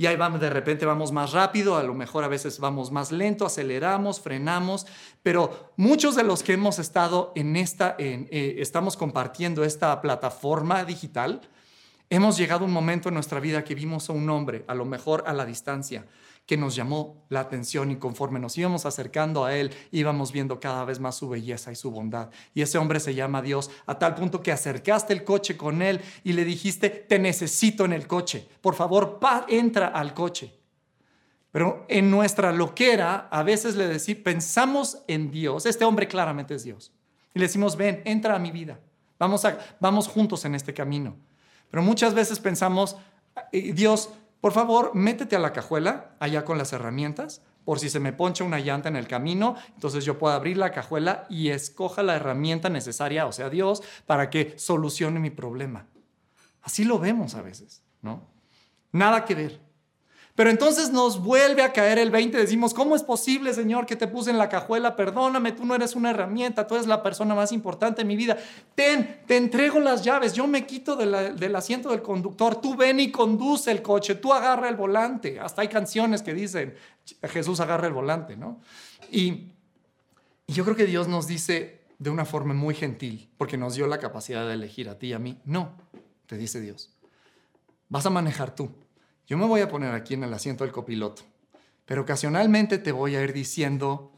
Y 0.00 0.06
ahí 0.06 0.16
vamos, 0.16 0.40
de 0.40 0.48
repente 0.48 0.86
vamos 0.86 1.10
más 1.10 1.32
rápido, 1.32 1.76
a 1.76 1.82
lo 1.82 1.92
mejor 1.92 2.22
a 2.22 2.28
veces 2.28 2.60
vamos 2.60 2.92
más 2.92 3.10
lento, 3.10 3.44
aceleramos, 3.44 4.20
frenamos, 4.20 4.86
pero 5.24 5.72
muchos 5.76 6.14
de 6.14 6.22
los 6.22 6.44
que 6.44 6.52
hemos 6.52 6.78
estado 6.78 7.32
en 7.34 7.56
esta, 7.56 7.96
eh, 7.98 8.56
estamos 8.58 8.96
compartiendo 8.96 9.64
esta 9.64 10.00
plataforma 10.00 10.84
digital, 10.84 11.40
hemos 12.10 12.36
llegado 12.36 12.64
a 12.64 12.66
un 12.66 12.72
momento 12.72 13.08
en 13.08 13.14
nuestra 13.14 13.40
vida 13.40 13.64
que 13.64 13.74
vimos 13.74 14.08
a 14.08 14.12
un 14.12 14.28
hombre, 14.30 14.64
a 14.66 14.74
lo 14.74 14.84
mejor 14.84 15.24
a 15.26 15.32
la 15.32 15.44
distancia, 15.44 16.06
que 16.48 16.56
nos 16.56 16.74
llamó 16.74 17.26
la 17.28 17.40
atención 17.40 17.90
y 17.90 17.96
conforme 17.96 18.40
nos 18.40 18.56
íbamos 18.56 18.86
acercando 18.86 19.44
a 19.44 19.54
Él, 19.54 19.70
íbamos 19.90 20.32
viendo 20.32 20.58
cada 20.58 20.82
vez 20.86 20.98
más 20.98 21.14
su 21.14 21.28
belleza 21.28 21.70
y 21.70 21.76
su 21.76 21.90
bondad. 21.90 22.30
Y 22.54 22.62
ese 22.62 22.78
hombre 22.78 23.00
se 23.00 23.14
llama 23.14 23.42
Dios, 23.42 23.70
a 23.84 23.98
tal 23.98 24.14
punto 24.14 24.42
que 24.42 24.50
acercaste 24.50 25.12
el 25.12 25.24
coche 25.24 25.58
con 25.58 25.82
Él 25.82 26.00
y 26.24 26.32
le 26.32 26.46
dijiste, 26.46 26.88
te 26.88 27.18
necesito 27.18 27.84
en 27.84 27.92
el 27.92 28.06
coche, 28.06 28.48
por 28.62 28.74
favor, 28.74 29.20
entra 29.48 29.88
al 29.88 30.14
coche. 30.14 30.54
Pero 31.50 31.84
en 31.86 32.10
nuestra 32.10 32.50
loquera, 32.50 33.28
a 33.30 33.42
veces 33.42 33.76
le 33.76 33.86
decimos, 33.86 34.22
pensamos 34.22 35.02
en 35.06 35.30
Dios, 35.30 35.66
este 35.66 35.84
hombre 35.84 36.08
claramente 36.08 36.54
es 36.54 36.64
Dios, 36.64 36.92
y 37.34 37.40
le 37.40 37.44
decimos, 37.44 37.76
ven, 37.76 38.00
entra 38.06 38.34
a 38.34 38.38
mi 38.38 38.52
vida, 38.52 38.80
vamos, 39.18 39.46
vamos 39.80 40.08
juntos 40.08 40.46
en 40.46 40.54
este 40.54 40.72
camino. 40.72 41.14
Pero 41.70 41.82
muchas 41.82 42.14
veces 42.14 42.38
pensamos, 42.40 42.96
Dios, 43.52 44.10
por 44.40 44.52
favor, 44.52 44.94
métete 44.94 45.36
a 45.36 45.40
la 45.40 45.52
cajuela 45.52 46.16
allá 46.20 46.44
con 46.44 46.58
las 46.58 46.72
herramientas, 46.72 47.42
por 47.64 47.78
si 47.78 47.90
se 47.90 48.00
me 48.00 48.14
poncha 48.14 48.44
una 48.44 48.60
llanta 48.60 48.88
en 48.88 48.96
el 48.96 49.06
camino, 49.06 49.56
entonces 49.74 50.04
yo 50.04 50.18
puedo 50.18 50.34
abrir 50.34 50.56
la 50.56 50.72
cajuela 50.72 51.26
y 51.28 51.50
escoja 51.50 52.02
la 52.02 52.16
herramienta 52.16 52.70
necesaria, 52.70 53.26
o 53.26 53.32
sea, 53.32 53.50
Dios, 53.50 53.82
para 54.06 54.30
que 54.30 54.54
solucione 54.56 55.20
mi 55.20 55.30
problema. 55.30 55.86
Así 56.62 56.84
lo 56.84 56.98
vemos 56.98 57.34
a 57.34 57.42
veces, 57.42 57.82
¿no? 58.00 58.22
Nada 58.92 59.24
que 59.24 59.34
ver. 59.34 59.67
Pero 60.38 60.50
entonces 60.50 60.92
nos 60.92 61.20
vuelve 61.20 61.62
a 61.62 61.72
caer 61.72 61.98
el 61.98 62.12
20, 62.12 62.38
decimos, 62.38 62.72
¿cómo 62.72 62.94
es 62.94 63.02
posible, 63.02 63.52
Señor, 63.52 63.86
que 63.86 63.96
te 63.96 64.06
puse 64.06 64.30
en 64.30 64.38
la 64.38 64.48
cajuela? 64.48 64.94
Perdóname, 64.94 65.50
tú 65.50 65.66
no 65.66 65.74
eres 65.74 65.96
una 65.96 66.10
herramienta, 66.10 66.64
tú 66.64 66.76
eres 66.76 66.86
la 66.86 67.02
persona 67.02 67.34
más 67.34 67.50
importante 67.50 68.02
en 68.02 68.06
mi 68.06 68.14
vida. 68.14 68.38
Ten, 68.76 69.20
te 69.26 69.36
entrego 69.36 69.80
las 69.80 70.04
llaves, 70.04 70.34
yo 70.34 70.46
me 70.46 70.64
quito 70.64 70.94
del 70.94 71.56
asiento 71.56 71.90
del 71.90 72.02
conductor, 72.02 72.60
tú 72.60 72.76
ven 72.76 73.00
y 73.00 73.10
conduce 73.10 73.72
el 73.72 73.82
coche, 73.82 74.14
tú 74.14 74.32
agarra 74.32 74.68
el 74.68 74.76
volante. 74.76 75.40
Hasta 75.40 75.62
hay 75.62 75.68
canciones 75.68 76.22
que 76.22 76.32
dicen, 76.32 76.76
Jesús 77.24 77.58
agarra 77.58 77.88
el 77.88 77.92
volante, 77.92 78.36
¿no? 78.36 78.60
Y, 79.10 79.48
y 80.46 80.52
yo 80.52 80.62
creo 80.62 80.76
que 80.76 80.86
Dios 80.86 81.08
nos 81.08 81.26
dice 81.26 81.80
de 81.98 82.10
una 82.10 82.24
forma 82.24 82.54
muy 82.54 82.76
gentil, 82.76 83.28
porque 83.38 83.56
nos 83.56 83.74
dio 83.74 83.88
la 83.88 83.98
capacidad 83.98 84.46
de 84.46 84.54
elegir 84.54 84.88
a 84.88 85.00
ti 85.00 85.08
y 85.08 85.14
a 85.14 85.18
mí. 85.18 85.36
No, 85.44 85.72
te 86.26 86.36
dice 86.36 86.60
Dios, 86.60 86.90
vas 87.88 88.06
a 88.06 88.10
manejar 88.10 88.54
tú 88.54 88.70
yo 89.28 89.36
me 89.36 89.46
voy 89.46 89.60
a 89.60 89.68
poner 89.68 89.94
aquí 89.94 90.14
en 90.14 90.24
el 90.24 90.32
asiento 90.32 90.64
del 90.64 90.72
copiloto, 90.72 91.22
pero 91.84 92.02
ocasionalmente 92.02 92.78
te 92.78 92.92
voy 92.92 93.14
a 93.14 93.22
ir 93.22 93.34
diciendo, 93.34 94.10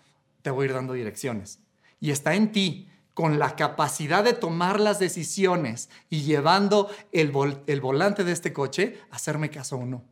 te 0.42 0.50
voy 0.50 0.62
a 0.62 0.66
ir 0.68 0.74
dando 0.74 0.92
direcciones. 0.92 1.58
Y 1.98 2.12
está 2.12 2.34
en 2.34 2.52
ti, 2.52 2.88
con 3.12 3.40
la 3.40 3.56
capacidad 3.56 4.22
de 4.22 4.34
tomar 4.34 4.78
las 4.78 5.00
decisiones 5.00 5.90
y 6.08 6.22
llevando 6.22 6.88
el, 7.10 7.32
volante 7.32 8.22
de 8.22 8.32
este 8.32 8.52
coche, 8.52 9.00
hacerme 9.10 9.50
caso 9.50 9.76
o 9.76 9.84
no. 9.84 10.04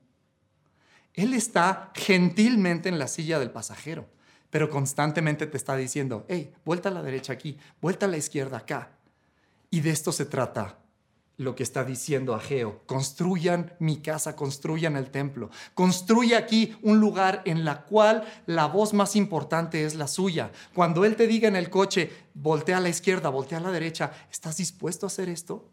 Él 1.15 1.33
está 1.33 1.93
gentilmente 1.95 2.89
en 2.89 2.99
la 2.99 3.07
silla 3.07 3.39
del 3.39 3.53
pasajero, 3.53 4.07
pero 4.51 4.69
constantemente 4.69 5.47
te 5.47 5.57
está 5.57 5.77
diciendo, 5.77 6.27
hey, 6.29 6.53
vuelta 6.65 6.89
a 6.89 6.93
la 6.93 7.03
derecha 7.03 7.33
aquí, 7.33 7.57
vuelta 7.81 8.07
a 8.07 8.09
la 8.09 8.17
izquierda 8.17 8.59
acá. 8.59 8.91
Y 9.71 9.81
de 9.81 9.91
esto 9.91 10.11
se 10.11 10.27
trata 10.27 10.79
lo 11.39 11.55
que 11.55 11.63
está 11.63 11.85
diciendo 11.85 12.35
Ageo. 12.35 12.83
Construyan 12.85 13.73
mi 13.79 13.99
casa, 13.99 14.37
construyan 14.37 14.97
el 14.97 15.11
templo. 15.11 15.51
Construye 15.73 16.37
aquí 16.37 16.77
un 16.83 17.01
lugar 17.01 17.43
en 17.47 17.65
la 17.65 17.85
cual 17.85 18.25
la 18.47 18.67
voz 18.67 18.93
más 18.93 19.17
importante 19.17 19.85
es 19.85 19.95
la 19.95 20.09
suya. 20.09 20.51
Cuando 20.75 21.05
Él 21.05 21.17
te 21.17 21.27
diga 21.27 21.49
en 21.49 21.57
el 21.57 21.71
coche, 21.71 22.11
voltea 22.35 22.79
a 22.79 22.81
la 22.81 22.89
izquierda, 22.89 23.31
voltea 23.31 23.59
a 23.59 23.63
la 23.63 23.71
derecha, 23.71 24.13
¿estás 24.31 24.57
dispuesto 24.57 25.07
a 25.07 25.09
hacer 25.09 25.29
esto? 25.29 25.71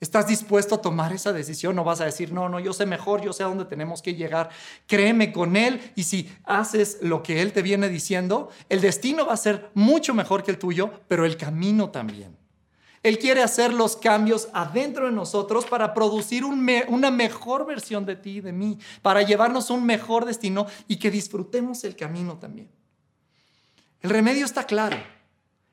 ¿Estás 0.00 0.28
dispuesto 0.28 0.76
a 0.76 0.80
tomar 0.80 1.12
esa 1.12 1.32
decisión? 1.32 1.76
No 1.76 1.84
vas 1.84 2.00
a 2.00 2.04
decir, 2.04 2.32
no, 2.32 2.48
no, 2.48 2.60
yo 2.60 2.72
sé 2.72 2.86
mejor, 2.86 3.20
yo 3.20 3.32
sé 3.32 3.42
a 3.42 3.46
dónde 3.46 3.64
tenemos 3.64 4.00
que 4.00 4.14
llegar. 4.14 4.48
Créeme 4.86 5.32
con 5.32 5.56
Él 5.56 5.92
y 5.96 6.04
si 6.04 6.32
haces 6.44 6.98
lo 7.02 7.22
que 7.22 7.42
Él 7.42 7.52
te 7.52 7.62
viene 7.62 7.88
diciendo, 7.90 8.48
el 8.70 8.80
destino 8.80 9.26
va 9.26 9.34
a 9.34 9.36
ser 9.36 9.70
mucho 9.74 10.14
mejor 10.14 10.44
que 10.44 10.52
el 10.52 10.58
tuyo, 10.58 10.90
pero 11.08 11.26
el 11.26 11.36
camino 11.36 11.90
también. 11.90 12.47
Él 13.02 13.18
quiere 13.18 13.42
hacer 13.42 13.72
los 13.72 13.96
cambios 13.96 14.48
adentro 14.52 15.06
de 15.06 15.12
nosotros 15.12 15.66
para 15.66 15.94
producir 15.94 16.44
una 16.44 17.10
mejor 17.10 17.66
versión 17.66 18.04
de 18.04 18.16
ti 18.16 18.38
y 18.38 18.40
de 18.40 18.52
mí, 18.52 18.78
para 19.02 19.22
llevarnos 19.22 19.70
a 19.70 19.74
un 19.74 19.84
mejor 19.84 20.24
destino 20.24 20.66
y 20.88 20.96
que 20.96 21.10
disfrutemos 21.10 21.84
el 21.84 21.96
camino 21.96 22.38
también. 22.38 22.70
El 24.00 24.10
remedio 24.10 24.44
está 24.44 24.64
claro. 24.64 24.96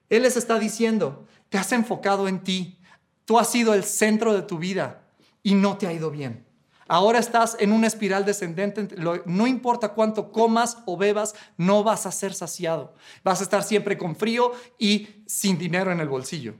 Él 0.09 0.23
les 0.23 0.37
está 0.37 0.59
diciendo, 0.59 1.25
te 1.49 1.57
has 1.57 1.71
enfocado 1.71 2.27
en 2.27 2.43
ti, 2.43 2.77
tú 3.25 3.39
has 3.39 3.49
sido 3.49 3.73
el 3.73 3.83
centro 3.83 4.33
de 4.33 4.43
tu 4.43 4.57
vida 4.57 5.03
y 5.41 5.55
no 5.55 5.77
te 5.77 5.87
ha 5.87 5.93
ido 5.93 6.11
bien. 6.11 6.45
Ahora 6.87 7.17
estás 7.17 7.57
en 7.59 7.71
una 7.71 7.87
espiral 7.87 8.25
descendente. 8.25 8.95
No 9.25 9.47
importa 9.47 9.89
cuánto 9.89 10.31
comas 10.31 10.77
o 10.85 10.97
bebas, 10.97 11.33
no 11.57 11.83
vas 11.83 12.05
a 12.05 12.11
ser 12.11 12.35
saciado. 12.35 12.93
Vas 13.23 13.39
a 13.39 13.43
estar 13.43 13.63
siempre 13.63 13.97
con 13.97 14.15
frío 14.15 14.51
y 14.77 15.23
sin 15.25 15.57
dinero 15.57 15.91
en 15.91 15.99
el 15.99 16.07
bolsillo. 16.07 16.53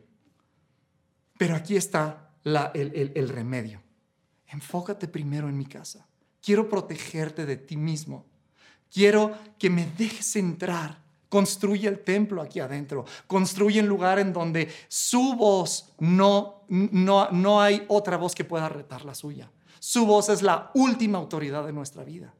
Pero 1.38 1.56
aquí 1.56 1.76
está 1.76 2.30
el, 2.44 3.30
remedio. 3.30 3.82
Enfócate 4.48 5.08
primero 5.08 5.50
en 5.50 5.58
mi 5.58 5.66
casa. 5.66 6.06
Quiero 6.42 6.70
protegerte 6.70 7.46
de 7.46 7.58
ti 7.58 7.78
mismo. 7.78 8.26
Quiero 8.92 9.36
que 9.58 9.70
me 9.70 9.86
dejes 9.98 10.36
entrar. 10.36 11.04
Construye 11.28 11.88
el 11.88 12.00
templo 12.00 12.42
aquí 12.42 12.60
adentro. 12.60 13.06
Construye 13.28 13.82
un 13.82 13.88
lugar 13.88 14.20
en 14.20 14.32
donde 14.32 14.72
su 14.88 15.36
voz 15.36 15.94
no, 16.00 16.64
no, 16.70 17.30
no 17.32 17.62
hay 17.62 17.84
otra 17.88 18.18
voz 18.18 18.36
que 18.36 18.46
pueda 18.46 18.70
retar 18.70 19.04
la 19.04 19.16
suya. 19.16 19.52
Su 19.80 20.06
voz 20.06 20.30
es 20.30 20.42
la 20.42 20.72
última 20.76 21.18
autoridad 21.18 21.66
de 21.66 21.74
nuestra 21.74 22.04
vida 22.04 22.34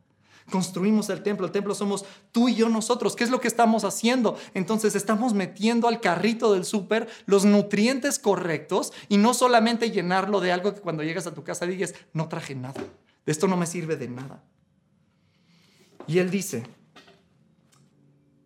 construimos 0.50 1.10
el 1.10 1.24
templo. 1.24 1.46
El 1.46 1.52
templo 1.52 1.76
somos 1.76 2.06
tú 2.32 2.50
y 2.50 2.56
yo 2.56 2.70
nosotros. 2.70 3.16
¿Qué 3.16 3.24
es 3.24 3.30
lo 3.30 3.40
que 3.40 3.48
estamos 3.48 3.84
haciendo? 3.84 4.38
Entonces 4.54 4.96
estamos 4.96 5.34
metiendo 5.34 5.88
al 5.88 6.02
carrito 6.02 6.54
del 6.54 6.66
súper 6.66 7.08
los 7.26 7.46
nutrientes 7.46 8.20
correctos 8.20 8.94
y 9.10 9.18
no 9.18 9.34
solamente 9.34 9.92
llenarlo 9.92 10.40
de 10.40 10.52
algo 10.52 10.74
que 10.74 10.82
cuando 10.82 11.04
llegas 11.04 11.28
a 11.28 11.34
tu 11.34 11.44
casa 11.44 11.66
digas, 11.66 11.94
no 12.14 12.28
traje 12.28 12.56
nada. 12.56 12.82
De 13.26 13.32
esto 13.32 13.48
no 13.48 13.58
me 13.58 13.66
sirve 13.66 13.96
de 13.96 14.08
nada. 14.08 14.44
Y 16.08 16.20
él 16.20 16.30
dice, 16.30 16.64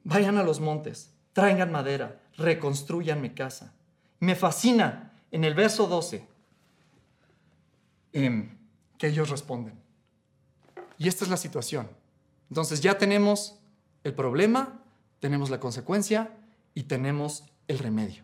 vayan 0.04 0.38
a 0.38 0.44
los 0.44 0.62
montes, 0.62 1.12
traigan 1.34 1.72
madera, 1.72 2.22
reconstruyan 2.38 3.22
mi 3.22 3.32
casa. 3.32 3.74
Me 4.20 4.36
fascina 4.36 5.14
en 5.32 5.44
el 5.44 5.54
verso 5.54 5.88
12 5.88 6.26
em, 8.14 8.58
que 8.98 9.08
ellos 9.08 9.30
responden. 9.30 9.89
Y 11.00 11.08
esta 11.08 11.24
es 11.24 11.32
la 11.32 11.38
situación. 11.38 11.90
Entonces 12.50 12.82
ya 12.82 12.98
tenemos 12.98 13.56
el 14.04 14.14
problema, 14.14 14.84
tenemos 15.20 15.50
la 15.50 15.60
consecuencia 15.60 16.38
y 16.76 16.84
tenemos 16.84 17.46
el 17.68 17.80
remedio. 17.80 18.24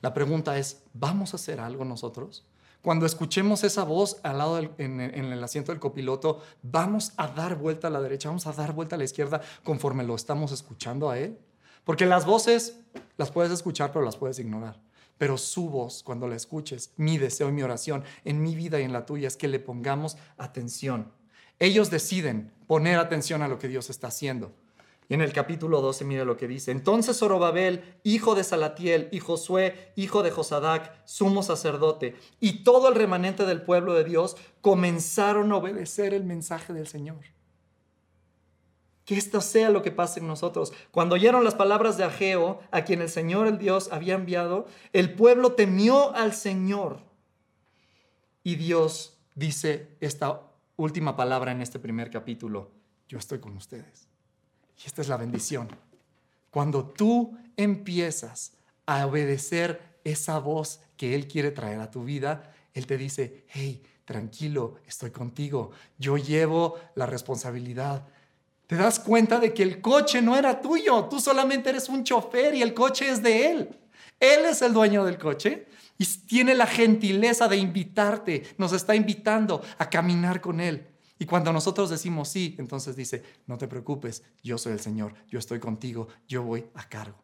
La 0.00 0.14
pregunta 0.14 0.56
es, 0.56 0.84
¿vamos 0.94 1.34
a 1.34 1.36
hacer 1.36 1.60
algo 1.60 1.84
nosotros? 1.84 2.46
Cuando 2.80 3.06
escuchemos 3.06 3.64
esa 3.64 3.82
voz 3.82 4.20
al 4.22 4.38
lado 4.38 4.60
en, 4.78 5.00
el 5.00 5.42
asiento 5.42 5.72
del 5.72 5.80
copiloto, 5.80 6.40
vamos 6.62 7.12
a 7.16 7.26
dar 7.26 7.56
vuelta 7.56 7.88
a 7.88 7.90
la 7.90 8.00
derecha, 8.00 8.28
vamos 8.28 8.46
a 8.46 8.52
dar 8.52 8.72
vuelta 8.72 8.94
a 8.94 8.98
la 8.98 9.04
izquierda 9.04 9.40
conforme 9.64 10.04
lo 10.04 10.14
estamos 10.14 10.52
escuchando 10.52 11.10
a 11.10 11.18
él. 11.18 11.36
Porque 11.82 12.06
las 12.06 12.24
voces 12.24 12.78
las 13.16 13.32
puedes 13.32 13.50
escuchar, 13.50 13.90
pero 13.90 14.04
las 14.04 14.16
puedes 14.16 14.38
ignorar. 14.38 14.80
Pero 15.18 15.38
su 15.38 15.68
voz, 15.70 16.04
cuando 16.04 16.28
la 16.28 16.36
escuches, 16.36 16.92
mi 16.96 17.18
deseo 17.18 17.48
y 17.48 17.52
mi 17.52 17.62
oración 17.62 18.04
en 18.24 18.42
mi 18.42 18.54
vida 18.54 18.78
y 18.78 18.84
en 18.84 18.92
la 18.92 19.06
tuya 19.06 19.26
es 19.26 19.36
que 19.36 19.48
le 19.48 19.58
pongamos 19.58 20.16
atención 20.36 21.10
ellos 21.58 21.90
deciden 21.90 22.52
poner 22.66 22.98
atención 22.98 23.42
a 23.42 23.48
lo 23.48 23.58
que 23.58 23.68
Dios 23.68 23.90
está 23.90 24.08
haciendo. 24.08 24.52
Y 25.08 25.14
en 25.14 25.20
el 25.20 25.32
capítulo 25.32 25.80
12 25.80 26.04
mira 26.04 26.24
lo 26.24 26.36
que 26.36 26.48
dice. 26.48 26.72
Entonces 26.72 27.18
Zorobabel, 27.18 27.98
hijo 28.02 28.34
de 28.34 28.42
Salatiel, 28.42 29.08
y 29.12 29.20
Josué, 29.20 29.92
hijo 29.94 30.22
de 30.22 30.32
Josadac, 30.32 30.92
sumo 31.04 31.42
sacerdote, 31.42 32.16
y 32.40 32.64
todo 32.64 32.88
el 32.88 32.96
remanente 32.96 33.46
del 33.46 33.62
pueblo 33.62 33.94
de 33.94 34.04
Dios 34.04 34.36
comenzaron 34.60 35.52
a 35.52 35.56
obedecer 35.56 36.12
el 36.12 36.24
mensaje 36.24 36.72
del 36.72 36.88
Señor. 36.88 37.20
Que 39.04 39.14
esto 39.14 39.40
sea 39.40 39.70
lo 39.70 39.82
que 39.82 39.92
pase 39.92 40.18
en 40.18 40.26
nosotros. 40.26 40.72
Cuando 40.90 41.14
oyeron 41.14 41.44
las 41.44 41.54
palabras 41.54 41.96
de 41.96 42.02
Ageo, 42.02 42.58
a 42.72 42.82
quien 42.82 43.00
el 43.00 43.08
Señor 43.08 43.46
el 43.46 43.58
Dios 43.58 43.88
había 43.92 44.14
enviado, 44.14 44.66
el 44.92 45.14
pueblo 45.14 45.52
temió 45.52 46.12
al 46.16 46.34
Señor. 46.34 46.98
Y 48.42 48.56
Dios 48.56 49.16
dice 49.36 49.96
esta 50.00 50.45
última 50.76 51.16
palabra 51.16 51.52
en 51.52 51.62
este 51.62 51.78
primer 51.78 52.10
capítulo, 52.10 52.70
yo 53.08 53.18
estoy 53.18 53.38
con 53.38 53.56
ustedes. 53.56 54.08
Y 54.82 54.86
esta 54.86 55.02
es 55.02 55.08
la 55.08 55.16
bendición. 55.16 55.68
Cuando 56.50 56.86
tú 56.86 57.36
empiezas 57.56 58.52
a 58.84 59.06
obedecer 59.06 59.98
esa 60.04 60.38
voz 60.38 60.80
que 60.96 61.14
Él 61.14 61.26
quiere 61.26 61.50
traer 61.50 61.80
a 61.80 61.90
tu 61.90 62.04
vida, 62.04 62.54
Él 62.74 62.86
te 62.86 62.96
dice, 62.96 63.44
hey, 63.48 63.82
tranquilo, 64.04 64.76
estoy 64.86 65.10
contigo, 65.10 65.72
yo 65.98 66.16
llevo 66.16 66.76
la 66.94 67.06
responsabilidad. 67.06 68.06
Te 68.66 68.76
das 68.76 69.00
cuenta 69.00 69.38
de 69.38 69.52
que 69.52 69.62
el 69.62 69.80
coche 69.80 70.22
no 70.22 70.36
era 70.36 70.60
tuyo, 70.60 71.04
tú 71.06 71.20
solamente 71.20 71.70
eres 71.70 71.88
un 71.88 72.04
chofer 72.04 72.54
y 72.54 72.62
el 72.62 72.74
coche 72.74 73.08
es 73.08 73.22
de 73.22 73.50
Él. 73.50 73.80
Él 74.18 74.44
es 74.46 74.62
el 74.62 74.72
dueño 74.72 75.04
del 75.04 75.18
coche 75.18 75.66
y 75.98 76.04
tiene 76.04 76.54
la 76.54 76.66
gentileza 76.66 77.48
de 77.48 77.56
invitarte, 77.56 78.54
nos 78.58 78.72
está 78.72 78.94
invitando 78.94 79.62
a 79.78 79.88
caminar 79.88 80.40
con 80.40 80.60
Él. 80.60 80.86
Y 81.18 81.24
cuando 81.24 81.52
nosotros 81.52 81.88
decimos 81.88 82.28
sí, 82.28 82.54
entonces 82.58 82.94
dice, 82.94 83.22
no 83.46 83.56
te 83.56 83.68
preocupes, 83.68 84.22
yo 84.42 84.58
soy 84.58 84.72
el 84.72 84.80
Señor, 84.80 85.14
yo 85.28 85.38
estoy 85.38 85.58
contigo, 85.58 86.08
yo 86.28 86.42
voy 86.42 86.66
a 86.74 86.86
cargo. 86.88 87.22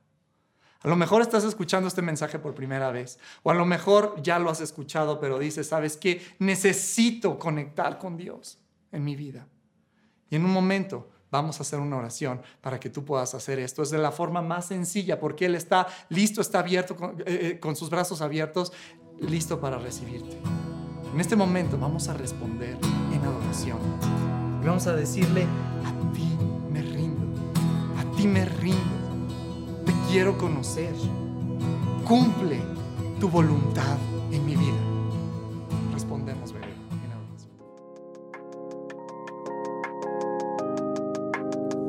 A 0.83 0.89
lo 0.89 0.97
mejor 0.97 1.23
estás 1.23 1.45
escuchando 1.45 1.87
este 1.87 2.03
mensaje 2.03 2.39
por 2.39 2.55
primera 2.55 2.91
vez, 2.91 3.19
o 3.43 3.51
a 3.51 3.55
lo 3.55 3.65
mejor 3.65 4.21
ya 4.23 4.39
lo 4.39 4.51
has 4.51 4.61
escuchado, 4.61 5.21
pero 5.21 5.39
dices, 5.39 5.69
¿sabes 5.69 5.97
qué? 5.97 6.23
Necesito 6.39 7.39
conectar 7.39 7.99
con 7.99 8.17
Dios 8.17 8.59
en 8.91 9.05
mi 9.05 9.15
vida. 9.15 9.47
Y 10.29 10.37
en 10.37 10.45
un 10.45 10.51
momento 10.51 11.12
vamos 11.33 11.59
a 11.59 11.62
hacer 11.62 11.81
una 11.81 11.97
oración 11.97 12.40
para 12.61 12.79
que 12.79 12.90
tú 12.90 13.05
puedas 13.05 13.35
hacer 13.35 13.59
esto. 13.59 13.83
Es 13.83 13.90
de 13.90 13.99
la 13.99 14.12
forma 14.12 14.40
más 14.40 14.66
sencilla, 14.66 15.18
porque 15.18 15.47
Él 15.47 15.57
está 15.57 15.88
listo, 16.11 16.40
está 16.40 16.61
abierto, 16.61 16.95
con, 16.95 17.21
eh, 17.21 17.25
eh, 17.27 17.59
con 17.59 17.75
sus 17.75 17.90
brazos 17.90 18.23
abiertos, 18.23 18.73
listo 19.18 19.61
para 19.61 19.79
recibirte. 19.79 20.38
En 21.12 21.21
este 21.21 21.35
momento 21.35 21.77
vamos 21.77 22.09
a 22.09 22.14
responder 22.14 22.77
en 23.12 23.21
adoración. 23.25 23.79
Y 24.62 24.66
vamos 24.66 24.87
a 24.87 24.95
decirle, 24.95 25.42
a 25.85 26.12
ti 26.12 26.37
me 26.71 26.83
rindo, 26.83 27.27
a 27.99 28.16
ti 28.16 28.27
me 28.29 28.45
rindo 28.45 29.03
te 29.85 29.92
quiero 30.09 30.38
conocer. 30.38 30.95
Cumple 32.07 32.61
tu 33.18 33.29
voluntad 33.29 33.97